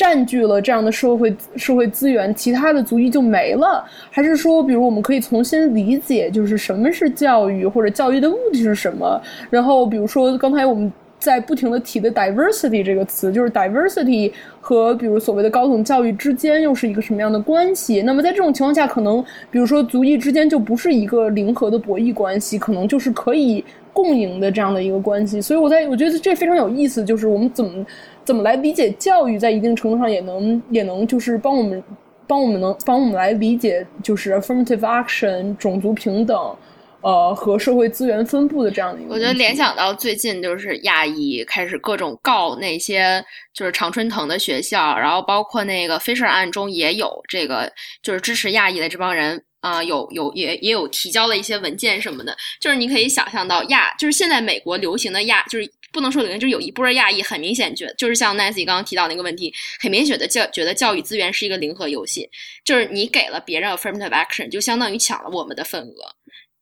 [0.00, 3.84] 占据了这样的社会社会资源，其他的族裔就没了？
[4.10, 9.20] 还是说，比如我们可以重新理解，就是什么是教育，或者教育的目的是什么？
[9.50, 10.90] 然后，比如说刚才我们。
[11.20, 18.00] 在不停的提的 diversity 这个词，就是 diversity 和比如所谓的高等教育之间又是一个什么样的关系？
[18.00, 25.42] 那么在这种情况下，可能比如说族裔之间就不是一个零和的博弈关系，可能就是可以共赢的这样的一个关系。
[25.42, 27.84] 所以我在我觉得这非常有意思，就是我们怎么
[28.30, 31.82] 怎么来理解教育，在一定程度上也能也能就是帮我们
[32.28, 36.56] 帮我们能帮我们来理解就是 affirmative action 种族平等。
[37.02, 43.24] 呃，和社会资源分布的这样的一个，我觉得联想到最近就是亚裔开始各种告那些
[43.54, 47.72] 就是常春藤的学校，然后包括那个 Fisher 案中也有这个
[48.02, 62.28] 就是支持亚裔的这帮人啊，有有也也有提交了一些文件什么的，就是你可以想象到亚，就是现在美国流行的亚，就是不能说零，就有一波亚裔很明显觉，就是像 Nancy 刚刚提到那个问题，很明显的教觉得教育资源是一个零和游戏，
[62.64, 65.94] 就是你给了别人 affirmative action，就相当于抢了我们的份额，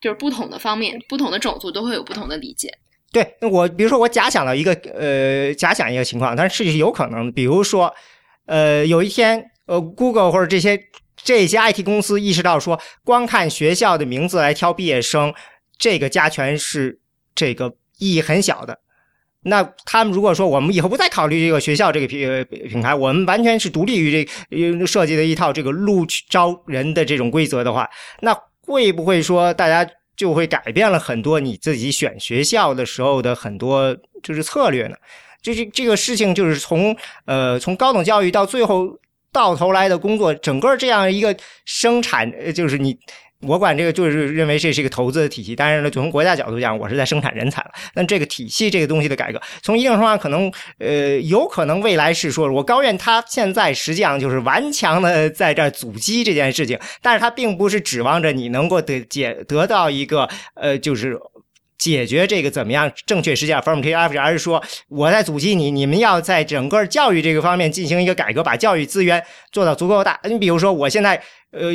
[0.00, 2.72] 就是不同的方面，不同的种族都会有不同的理解。
[3.10, 7.94] 对，那我比如说我假想了一个呃，假想一个情况，但是是有可能，比如说
[8.46, 10.78] 呃，有一天呃，Google 或者这些
[11.16, 15.34] 这些 IT 公司意识到说，光看学校的名字来挑毕业生，
[15.78, 17.00] 这个加权是
[17.34, 18.80] 这个意义很小的。
[19.48, 27.88] 那他们如果说我们以后不再考虑这个学校这个品品牌，我们完全是独立于这设计的一套这个录取招人的这种规则的话，
[28.20, 28.36] 那
[28.66, 34.96] 会不会说大家就会改变了很多你自己选学校的时候的很多就是策略呢？
[35.42, 38.98] 就是这个事情就是从呃从高等教育到最后
[39.32, 42.96] 到头来的工作，整个这样一个生产，就是你。
[43.46, 47.70] 我管这个就是认为这是一个投资的体系，当然了，从国家角度讲，我是在生产人才了。
[47.94, 61.16] 那这个体系这个东西的改革，从一定程度上可能，呃，有可能未来是说，我高院他现在实际上就是顽强的在这阻击这件事情，但是他并不是指望着你能够得解得到一个呃，就是
[61.78, 70.18] 解决这个怎么样正确实现 affirmative action，而是说我在阻击你，你们要在整个教育这个方面进行一个改革，把教育资源做到足够大。
[70.24, 71.22] 你比如说，我现在。
[71.50, 71.70] 呃，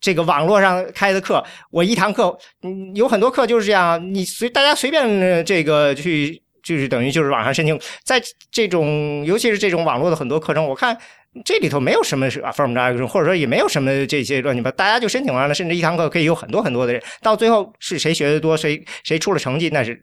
[0.00, 10.96] 这个网络上开的课，我一堂课，嗯，有很多课就是这样，你随大家随便这个去，就是等于就是网上申请，在这种尤其是这种网络的很多课程，我看
[11.44, 20.02] 这里头没有什么是 affirmative，或者说也没有什么这些乱七八，大家就申请完了，甚至一堂课可以有很多很多的人，到最后是谁学的多，谁谁出了成绩，那是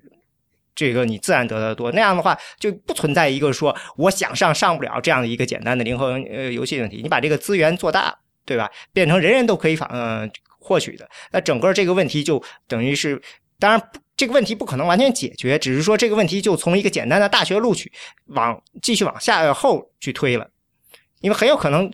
[0.75, 8.15] 这个你自然得的多，那样的话就不存在一个说我想上上不了这样的一个简单的零和呃游戏问题，你把这个资源做大。
[8.45, 8.69] 对吧？
[8.91, 10.29] 变成人人都可以访呃
[10.59, 13.17] 获取的，那整个这个问题就等于是，
[13.57, 13.81] 当然
[14.17, 17.89] 这个问题不可能完全解决，只是说这个问题就从一个简单的大学录取
[18.25, 20.45] 往继续往下后去推了，
[21.24, 21.91] 因为很有可能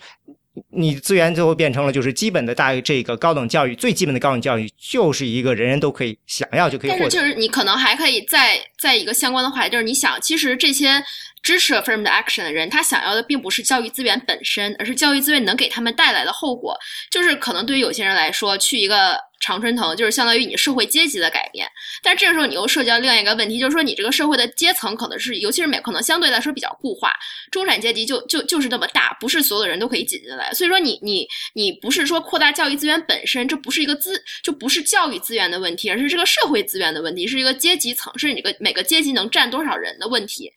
[0.72, 11.02] 你资源最后变成了就是基本的大这个高等教育最基本的高等教育就是一个人人都可以想要就可以获得，但是就是你可能还可以再再一个相关的话，就是你想其实这些。
[11.42, 16.78] 支持 affirmative action 的人，他想要的并不是教育资源本身，而是教育资源能给他们带来的后果。
[17.10, 21.68] 就是可能对于有些人来说，去一个常春藤就是相当于你社会阶级的改变。
[22.04, 27.14] 但这个时候你又涉及到另外一个问题，就是说你这个社会的阶层可能是，尤其是美，可能相对来说比较固化，
[27.52, 30.52] 中产阶级就就就是那么大，不是所有的人都可以挤进来。
[30.54, 40.52] 所以说你你你不是说扩大教育资源本身，这不是一个资就不是教育资源的问题，而是这个社会资源的问题，是一个阶级层，是你个每个阶级能占多少人的问题。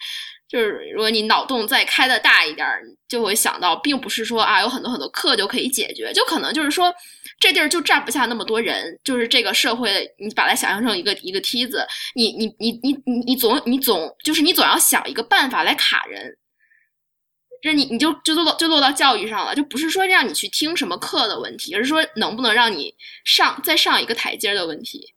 [0.53, 2.68] 就是如果你脑洞再开的大一点，
[3.09, 6.94] 就会想到，并不是说啊有很多很多课就可以解决，就可能就是说
[7.40, 16.36] 这地儿就站不下那么多人，就是这个社会，你把它想象成一个一个梯子，你你你你你你总你总就是你总要想一个办法来卡人，
[17.62, 22.94] 这你你就就落就落到教育上了，就不是说让你去听什么课的问题，而是说能不能让你
[23.24, 25.14] 上再上一个台阶的问题。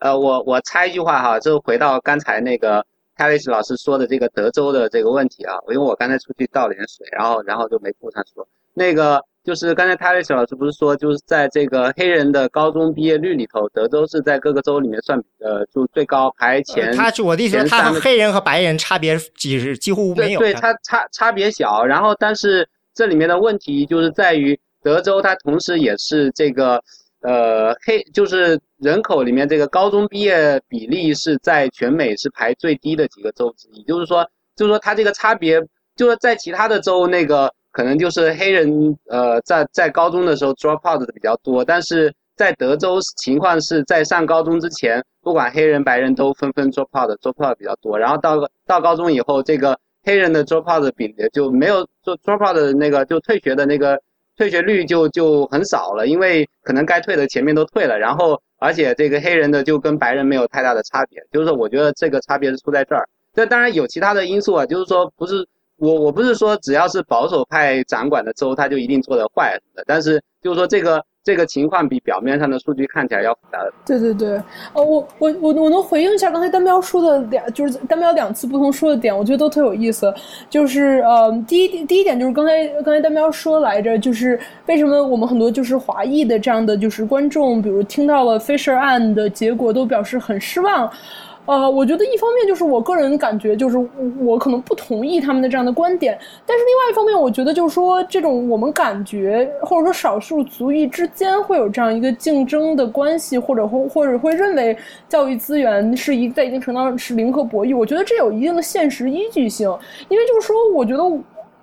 [0.00, 2.84] 呃，我我插一句话哈，就回到刚才那个。
[3.16, 8.46] 泰瑞斯老师说的这个德州的这个问题啊，因为我刚才出去倒了点水，然后然后就没顾上说。
[8.74, 16.94] 那个就是刚才泰瑞斯老师不是说，就是在这个黑人的高中毕业率里头，德州是在各个州里面算呃就最高排前。
[16.94, 20.38] 他我的意思，他和黑人和白人差别几是几乎没有。
[20.38, 21.84] 对，他差差别小。
[21.84, 26.82] 然后，但是这里面的问题就是在于德州，它同时也是这个。
[27.22, 35.60] 呃，黑就是人口里面这个高中毕业比例是在全美是排最低的几个州之一，就是说，就是说它这个差别，
[35.96, 54.00] 就是在其他的州那个可能就是黑人呃在在高中的时候 drop out 的比较多，但是在德州情况是在上高中之前，不管黑人白人都纷纷 drop out，drop out 比较多，然后到到高中以后，这个黑人的 drop out 的比例就没有做 drop out 的那个就退学的那个。
[54.38, 63.08] 退学率就就很少了，因为可能该退的前面都退了，然后而且这个黑人的就跟白人没有太大的差别，就是我觉得这个差别是出在这儿。
[63.34, 65.46] 这当然有其他的因素啊，就是说不是
[65.76, 71.04] 我我不是说只要是保守派掌管的州，他就一定做的坏的，但是就是说这个。
[71.26, 73.58] 这个情况比表面上的数据看起来要复杂。
[73.84, 74.40] 对对对，
[74.72, 80.14] 呃，我我我我能回应一下刚才单标说的两，就是单标两次不同说的点，我觉得都特有意思。
[80.48, 90.88] 就是呃，第一第一点就是刚才刚才单标说来着，就是为什么我们很多就是华裔的这样的就是观众，比如听到了 Fisher 案的结果，都表示很失望。
[91.46, 93.78] 呃，我觉得一方面就是我个人感觉，就是
[94.18, 104.76] 我可能不同意他们的这样的观点，但是另外一方面，我觉得就是说，这种我们感觉或者说少数族裔之间会有这样一个竞争的关系，或者或或者会认为
[105.08, 109.68] 教育资源是一在一定程度上是零和博弈，我觉得这有一定的现实依据性，
[110.08, 111.02] 因为就是说，我觉得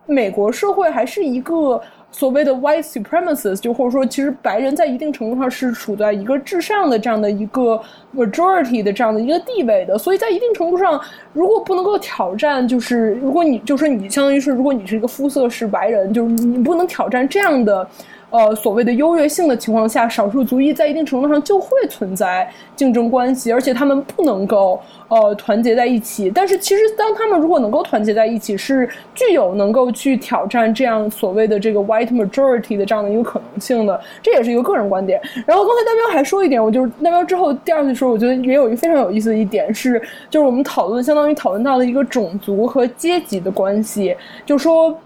[0.06, 1.82] 美国社会还是一个。
[2.14, 7.78] 所谓的 white supremacists，就或者说，其实白人在一定程度上是处在一个至上的这样的一个
[8.16, 11.02] majority 的这样的一个地位的，所以在一定程度上，
[11.34, 17.86] 如果不能够挑战，就是如果你就说你相当于是，如果你是一个肤色是白人，就是你不能挑战这样的。
[18.34, 26.32] 呃，所谓的优越性的情况下，少数族裔在一定程度上就会存在竞争关系，而且他们不能够呃团结在一起。
[26.32, 34.02] 但是，其实当他们如果能够团结在一起，是具有能够去挑战这样所谓的这个 white majority 的这样的一个可能性的。
[34.24, 35.22] 这也是一个个人观点。
[35.46, 40.02] 然后刚才代表还说一点，我就是代表之后第二句说，我觉得也有一个非常有意思的一点是，
[40.32, 44.98] 就是我们讨论相当于讨论到了一个种族和阶级的关系，就说。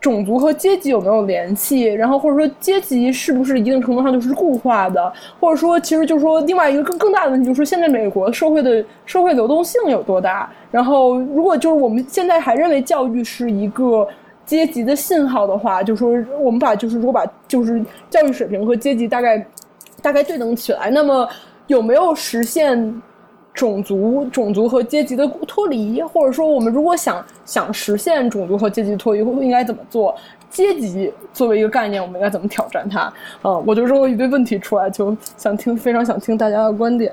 [0.00, 1.82] 种族和阶级有没有联系？
[1.82, 5.12] 然后或者说阶级是不是一定程度上就是固化的？
[5.40, 10.48] 或者说，其实就是说另外一个更更大的问题，就是说现在美国社会的社会流动性有多大？
[10.70, 14.06] 然后如果就是我们现在还认为教育是一个
[14.46, 16.10] 阶级的信号的话，就说
[16.40, 19.44] 我们把就是如果把就是教育水平和阶级大概
[20.00, 21.28] 大概对等起来，那么
[21.66, 23.02] 有没有实现？
[23.58, 30.14] 种族、种族和阶级的脱离，或者说，我们如果想想实现种族和阶级脱离，应该怎么做？
[30.48, 33.12] 阶级作为一个概念，我们应该怎么挑战它？
[33.42, 37.12] 嗯，我就扔了一堆问题出来，就想听，非常想听大家的观点。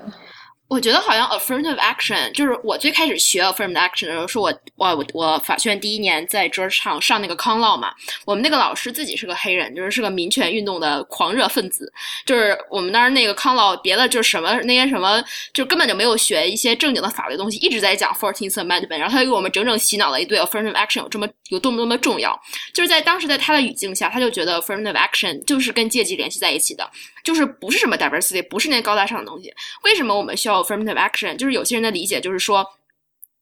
[0.67, 7.93] 我觉得好像 affirmative action 就是我最开始学 affirmative action 的时候，是我我我我法学院第一年在 Georgetown 上那个康 law 嘛，
[8.25, 11.91] 我们那个老师自己是个黑人，就是是个民权运动的狂热分子，
[12.25, 15.23] 就是我们那儿那个康 law 别的就是什么那些什么，
[15.53, 22.37] 就根本就没有学一些正经的法律东西，一直在讲 Fourteenth Amendment，然后他就给我们整整洗脑了一堆 affirmative action 有这么有多么多么重要，
[22.73, 26.89] 就是在当时在他的语境下，他就觉得 affirmative action 就是跟阶级联系在一起的。
[27.25, 29.53] 就是不是什么 diversity，不是那高大上的东西。
[29.83, 31.35] 为什么我们需要 affirmative action？
[31.35, 32.65] 就是有些人的理解就是说，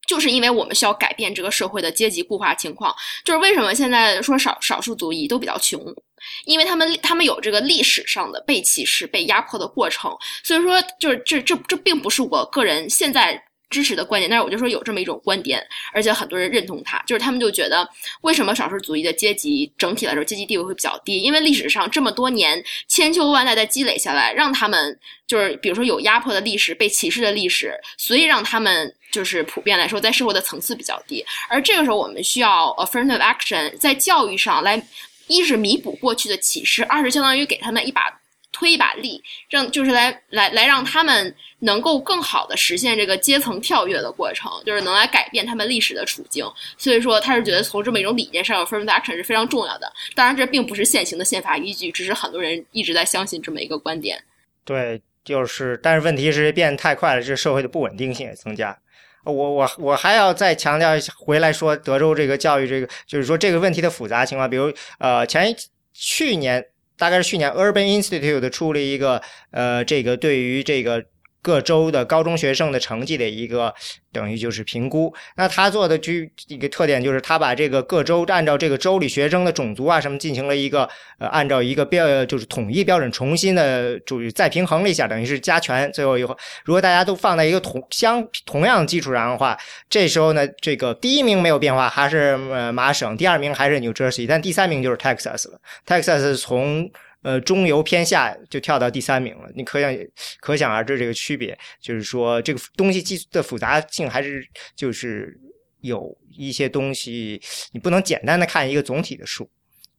[0.08, 2.96] 就是因为我们需要改变这个社会的阶级固化情况。
[3.24, 5.80] 就是为什么现在说少少数族裔都比较穷，
[6.46, 10.12] 因为他们他们有这个历史上的被歧视、被压迫的过程。
[10.44, 13.44] 所以说，就是这这这并不是我个人现在。
[13.74, 17.90] 支持的观点，但是我就说有这么一种观点，而且很多人认同他，就是他们就觉得，
[18.22, 21.20] 为什么少数族裔的阶级整体来说阶级地位会比较低？
[21.20, 31.26] 因为历史上这么多年千秋万代的积累下来，让他们就是比如说有压迫的历史、被歧视的历史，所以让他们就是普遍来说在社会的层次比较低。
[31.50, 34.82] 而这个时候，我们需要 affirmative action 在教育上来，
[35.28, 38.22] 一是弥补过去的歧视，二是相当于给他们一把。
[38.54, 46.46] 推一把力，让就是来来来让他们能够更好的实现这个阶层跳跃的过程，就是能来改变他们历史的处境。
[46.78, 49.92] 所以说，他是觉得从这么一种理念上，affirmative action 是非常重要的。
[50.16, 54.24] 当然，这并不是现行的宪法依据，只是很多人一直在相信这么一个观点。
[54.64, 58.78] 对，就是，但是问题是变太快了，这社会的不稳定性也增加。
[59.26, 65.56] 我我我还要再强调一下，回来说德州这个教育这个，就是说这个问题的复杂情况，比如呃前
[65.92, 66.64] 去年。
[66.98, 69.22] 大概是去年，Urban Institute 出了一个，
[69.52, 71.06] 呃，这个对于这个。
[71.44, 73.72] 各州的高中学生的成绩的一个
[74.12, 76.12] 等于就是评估，那他做的就
[76.48, 80.90] 一个特点就是他把这个各州按照这个州里学生的种族啊什么进行了一个
[81.20, 85.92] 呃按照一个标就是统一标准重新的注再平衡了一下，等于是加权。
[85.92, 89.58] 最后以后如果大家都放在一个同相同样基础上的话，
[89.90, 95.60] 这时候呢这个第一名没有变化，还是呃麻省，第二名还是 New Jersey，但第三名就是 Texas 了。
[95.86, 96.90] Texas 从
[97.24, 99.98] 呃，中游偏下就跳到第三名了，你可想
[100.40, 104.46] 可想而知这个区别，就是说这个东西技的复杂性还是
[104.76, 105.40] 就是
[105.82, 107.42] 有一些东西
[107.72, 109.50] 你不能简单的看一个总体的数，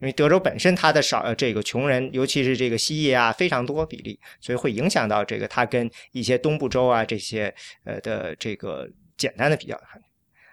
[0.00, 9.80] 因为德州本身它的少这个穷人，尤其是这个西裔啊非常多比例，所以会影响到这个它跟一些东部州啊这些呃的这个简单的比较。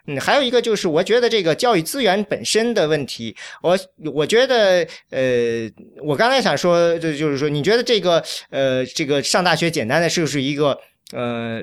[0.07, 3.77] 嗯，还有一个就是，我觉得这个教育资源本身的问题，我
[4.13, 5.69] 我觉得，呃，
[6.03, 10.75] 我刚才想说，就就是说，你觉得这个，呃，这个上大学简单的是不是一个，
[11.13, 11.61] 呃，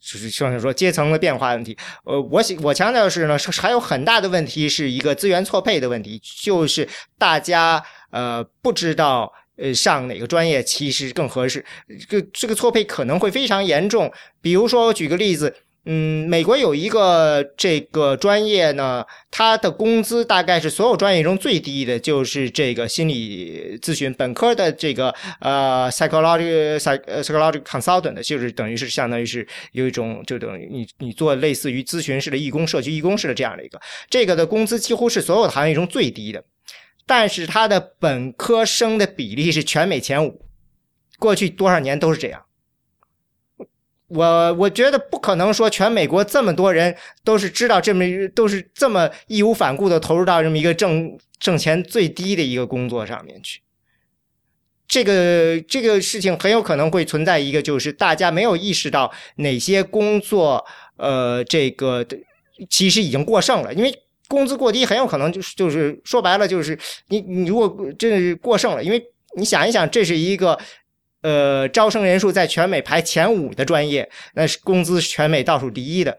[0.00, 1.76] 就是像说阶层的变化问题？
[2.04, 7.80] 呃，我我强调的是呢，还有很大的问题是一个资源错配的问题，就是大家
[8.10, 11.64] 呃不知道呃上哪个专业其实更合适，
[12.08, 14.12] 这个这个错配可能会非常严重。
[14.42, 15.54] 比如说，我举个例子。
[15.88, 33.80] 嗯，美国有一个这个专业呢，它的工资大概是所有专业中最低的，就是这个心理咨询本科的这个呃 psychology psych psychology consultant，就是等于是相当于是有一种就等于你你做类似于咨询式的义工、社区义工式的这样的一个，
[34.10, 36.42] 这个的工资几乎是所有的行业中最低的，
[37.06, 40.42] 但是它的本科生的比例是全美前五，
[41.20, 42.42] 过去多少年都是这样。
[44.08, 48.04] 我我觉得不可能说全美国这么多人都是知道这么
[48.34, 53.60] 都是这么义无反顾的投入到这么一个挣挣钱最低的一个工作上面去。
[54.86, 60.64] 这个这个事情很有可能会存在一个，就是大家没有意识到哪些工作，
[60.96, 62.06] 呃，这个
[62.70, 63.92] 其实已经过剩了，因为
[64.28, 66.78] 工资过低，很有可能就是就是说白了就是
[67.08, 69.04] 你你如果真是过剩了，因为
[69.36, 70.56] 你想一想，这是一个。
[71.26, 76.16] 呃，招生人数在全美排前五的专业，那是工资全美倒数第一的。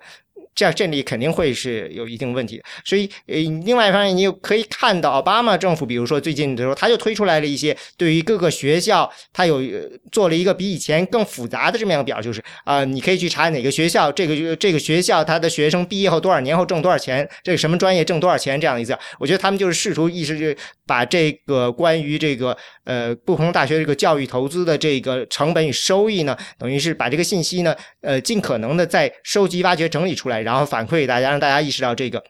[0.57, 9.61] 这样这里肯定会是有一定问题，所以呃，另外一方面，你又可以看到奥巴马政府，比如说最近的时候，他就推出来了一些对于各个学校，他有
[10.11, 20.57] 做了一个比以前更复杂的这么样表，就是啊，你可以去查哪个学校，这个这个学校他的学生毕业后多少年后挣多少钱，这个什么专业挣多少钱这样的一个，我觉得他们就是试图意识
[20.87, 30.46] 把这个关于这个呃不同大学这个教育投资的这个成本与收益呢，等于是把这个信息呢，呃，尽可能的在收集、挖掘、整理出来。
[30.47, 32.23] 然后反馈给大家，让大家意识到这个，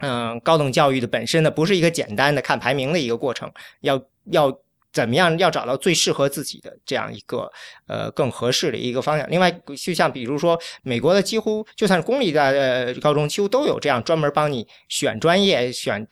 [0.00, 3.50] 嗯，高等教育的本身呢，不是一个简单的看排名的一个过程，
[3.80, 4.54] 要要
[4.92, 7.50] 怎么样，要找到最适合自己的这样一个
[7.86, 9.26] 呃更合适的一个方向。
[9.30, 16.06] 另外，就像比如说，美国的几乎就算是公立的呃高中，几乎都有这样专门帮你选专业、选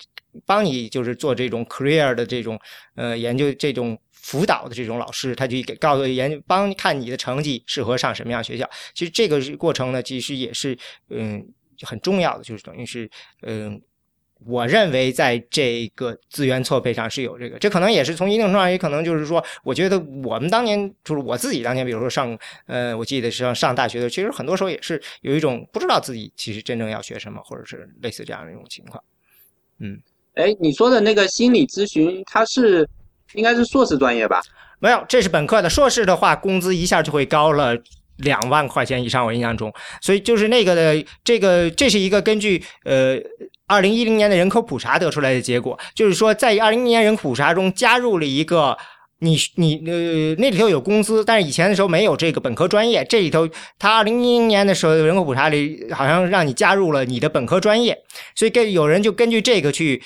[0.46, 2.58] 帮你就是做这种 career 的这种
[2.94, 3.98] 呃研究这种。
[4.28, 8.68] 辅导的这种老师，他就给告诉研帮看你的成绩适合上什么样学校。
[8.92, 10.76] 其实这个过程呢，其实也是
[11.08, 11.42] 嗯
[11.80, 13.10] 很重要的，就是等于是
[13.40, 13.80] 嗯，
[14.44, 29.02] 我认为在这个资源错配上是有这个，这可能也是从一定程度上，也可能就是说，我觉得我们当年就是我自己当年，比如说上呃，我记得是上上大学的，其实很多时候也是有一种不知道自己其实真正要学什么，或者是类似这样的一种情况。
[29.78, 29.98] 嗯，
[30.34, 32.86] 哎，你说的那个心理咨询，它是？
[33.34, 34.40] 应该是硕士专业吧？
[34.80, 35.68] 没有，这是本科的。
[35.68, 37.76] 硕士的话，工资一下就会高了
[38.18, 39.72] 两万块钱以上，我印象中。
[40.00, 43.18] 所以就是那个的，这个这是一个根据呃
[43.66, 48.78] 二零一零年的人口普查得出来的结果，就是说在二零一年人口普查中加入了一个
[49.18, 53.04] 你你呃那里头有工资，但是以前的时候没有这个本科专业。
[53.04, 53.48] 这里头
[53.80, 57.98] 他二零一零年的时候人口普查里好像让你加入了你的本科专业，
[58.36, 60.00] 所以跟有人就根据这个去。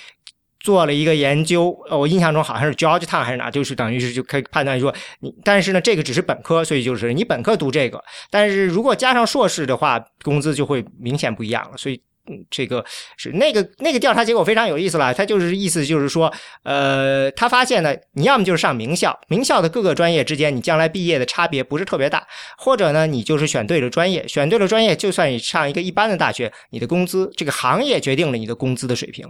[0.62, 11.76] 做了一个研究，我印象中好像是 Georgetown 还是哪，就是等于是就可以判断说你，但是呢，这个只是本科，所以就是你本科读这个，但是如果加上硕士的话，工资就会明显不一样了。
[11.76, 12.84] 所以，嗯，这个
[13.16, 16.32] 是那个那个调查结果非常有意思了，他就是意思就是说，
[16.62, 22.24] 呃，他发现呢，你要么就是上名校，名校的各个专业之间，你将来毕业的差别不是特别大，
[22.56, 29.26] 或者呢，你就是选对了专业，选对了专业，就算你上一个一般的大学，你的工资这个行业决定了你的工资的水平，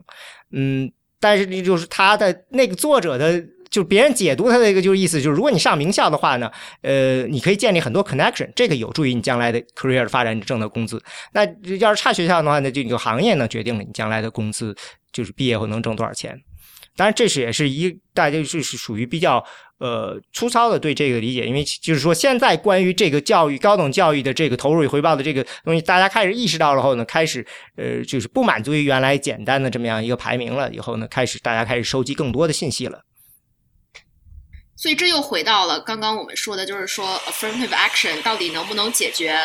[0.50, 0.92] 嗯。
[1.22, 3.40] 但是，你就是他的那个作者的，
[3.70, 6.50] 就别人解读他的一个就是意思，就是如果你上名校的话呢，
[6.80, 11.00] 呃，你可以建立很多 connection，这个有助于你将来的 career 发展，挣的工资。
[11.32, 11.46] 那
[11.78, 14.74] 要是差学校的话，那就你就行业呢决定了你将来的工资，
[15.12, 16.42] 就是毕业后能挣多少钱。
[16.94, 19.42] 当然，这是也是一大家就是属于比较
[19.78, 27.44] 呃粗糙的对这个理解，因为就是说现在关于这个教育高等教育的这个投入与回报的这个东西，大家开始意识到了后呢，开始
[27.76, 33.00] 呃就是不满足于原来简单的这么样一个排名了，以后呢，开始大家开始收集更多的信息了。
[34.76, 39.38] 所以这又回到了刚刚我们说的，就是说 affirmative action 到底能不能解决，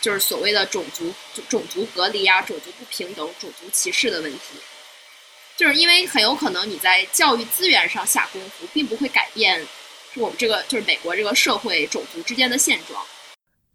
[0.00, 1.12] 就是所谓的种族
[1.48, 4.38] 种族隔离啊、种族不平等、种族歧视的问题。
[5.62, 9.60] 就是因为很有可能你在教育资源上下功夫，并不会改变
[10.16, 13.00] 我们这个就是美国这个社会种族之间的现状。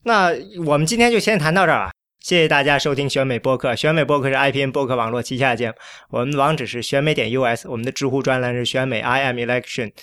[0.03, 0.33] 那
[0.65, 1.91] 我们今天就先谈到这儿吧。
[2.19, 3.73] 谢谢大家收听选美播客。
[3.73, 5.75] 选美播客是 IPN 播客网络旗下节目。
[6.09, 9.93] 我们的网址是选美点 US，我们的知乎专栏是选美 I am election。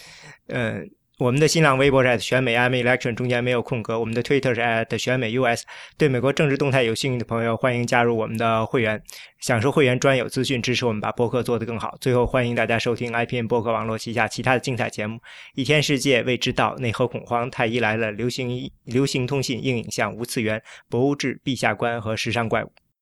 [0.48, 0.90] 嗯。
[1.20, 3.96] 我们的新浪微博是 at 选美 M election，中间没有空格。
[4.00, 5.62] 我们的 Twitter 是 at 选美 US。
[5.96, 9.00] 对美国政治动态有兴趣的朋友，欢迎加入我们的会员，
[9.38, 11.96] 享受会员专有资讯，支持我们把播客做得更好。
[12.00, 15.20] 最后，欢迎大家收听 IPN 播客网络旗下其他的精彩节目：
[15.54, 20.60] 一天世界、未知道、内核恐慌、太医来了、流行流行通信、硬影像、无次元、
[20.90, 22.72] 博物志、陛下观和时尚怪物。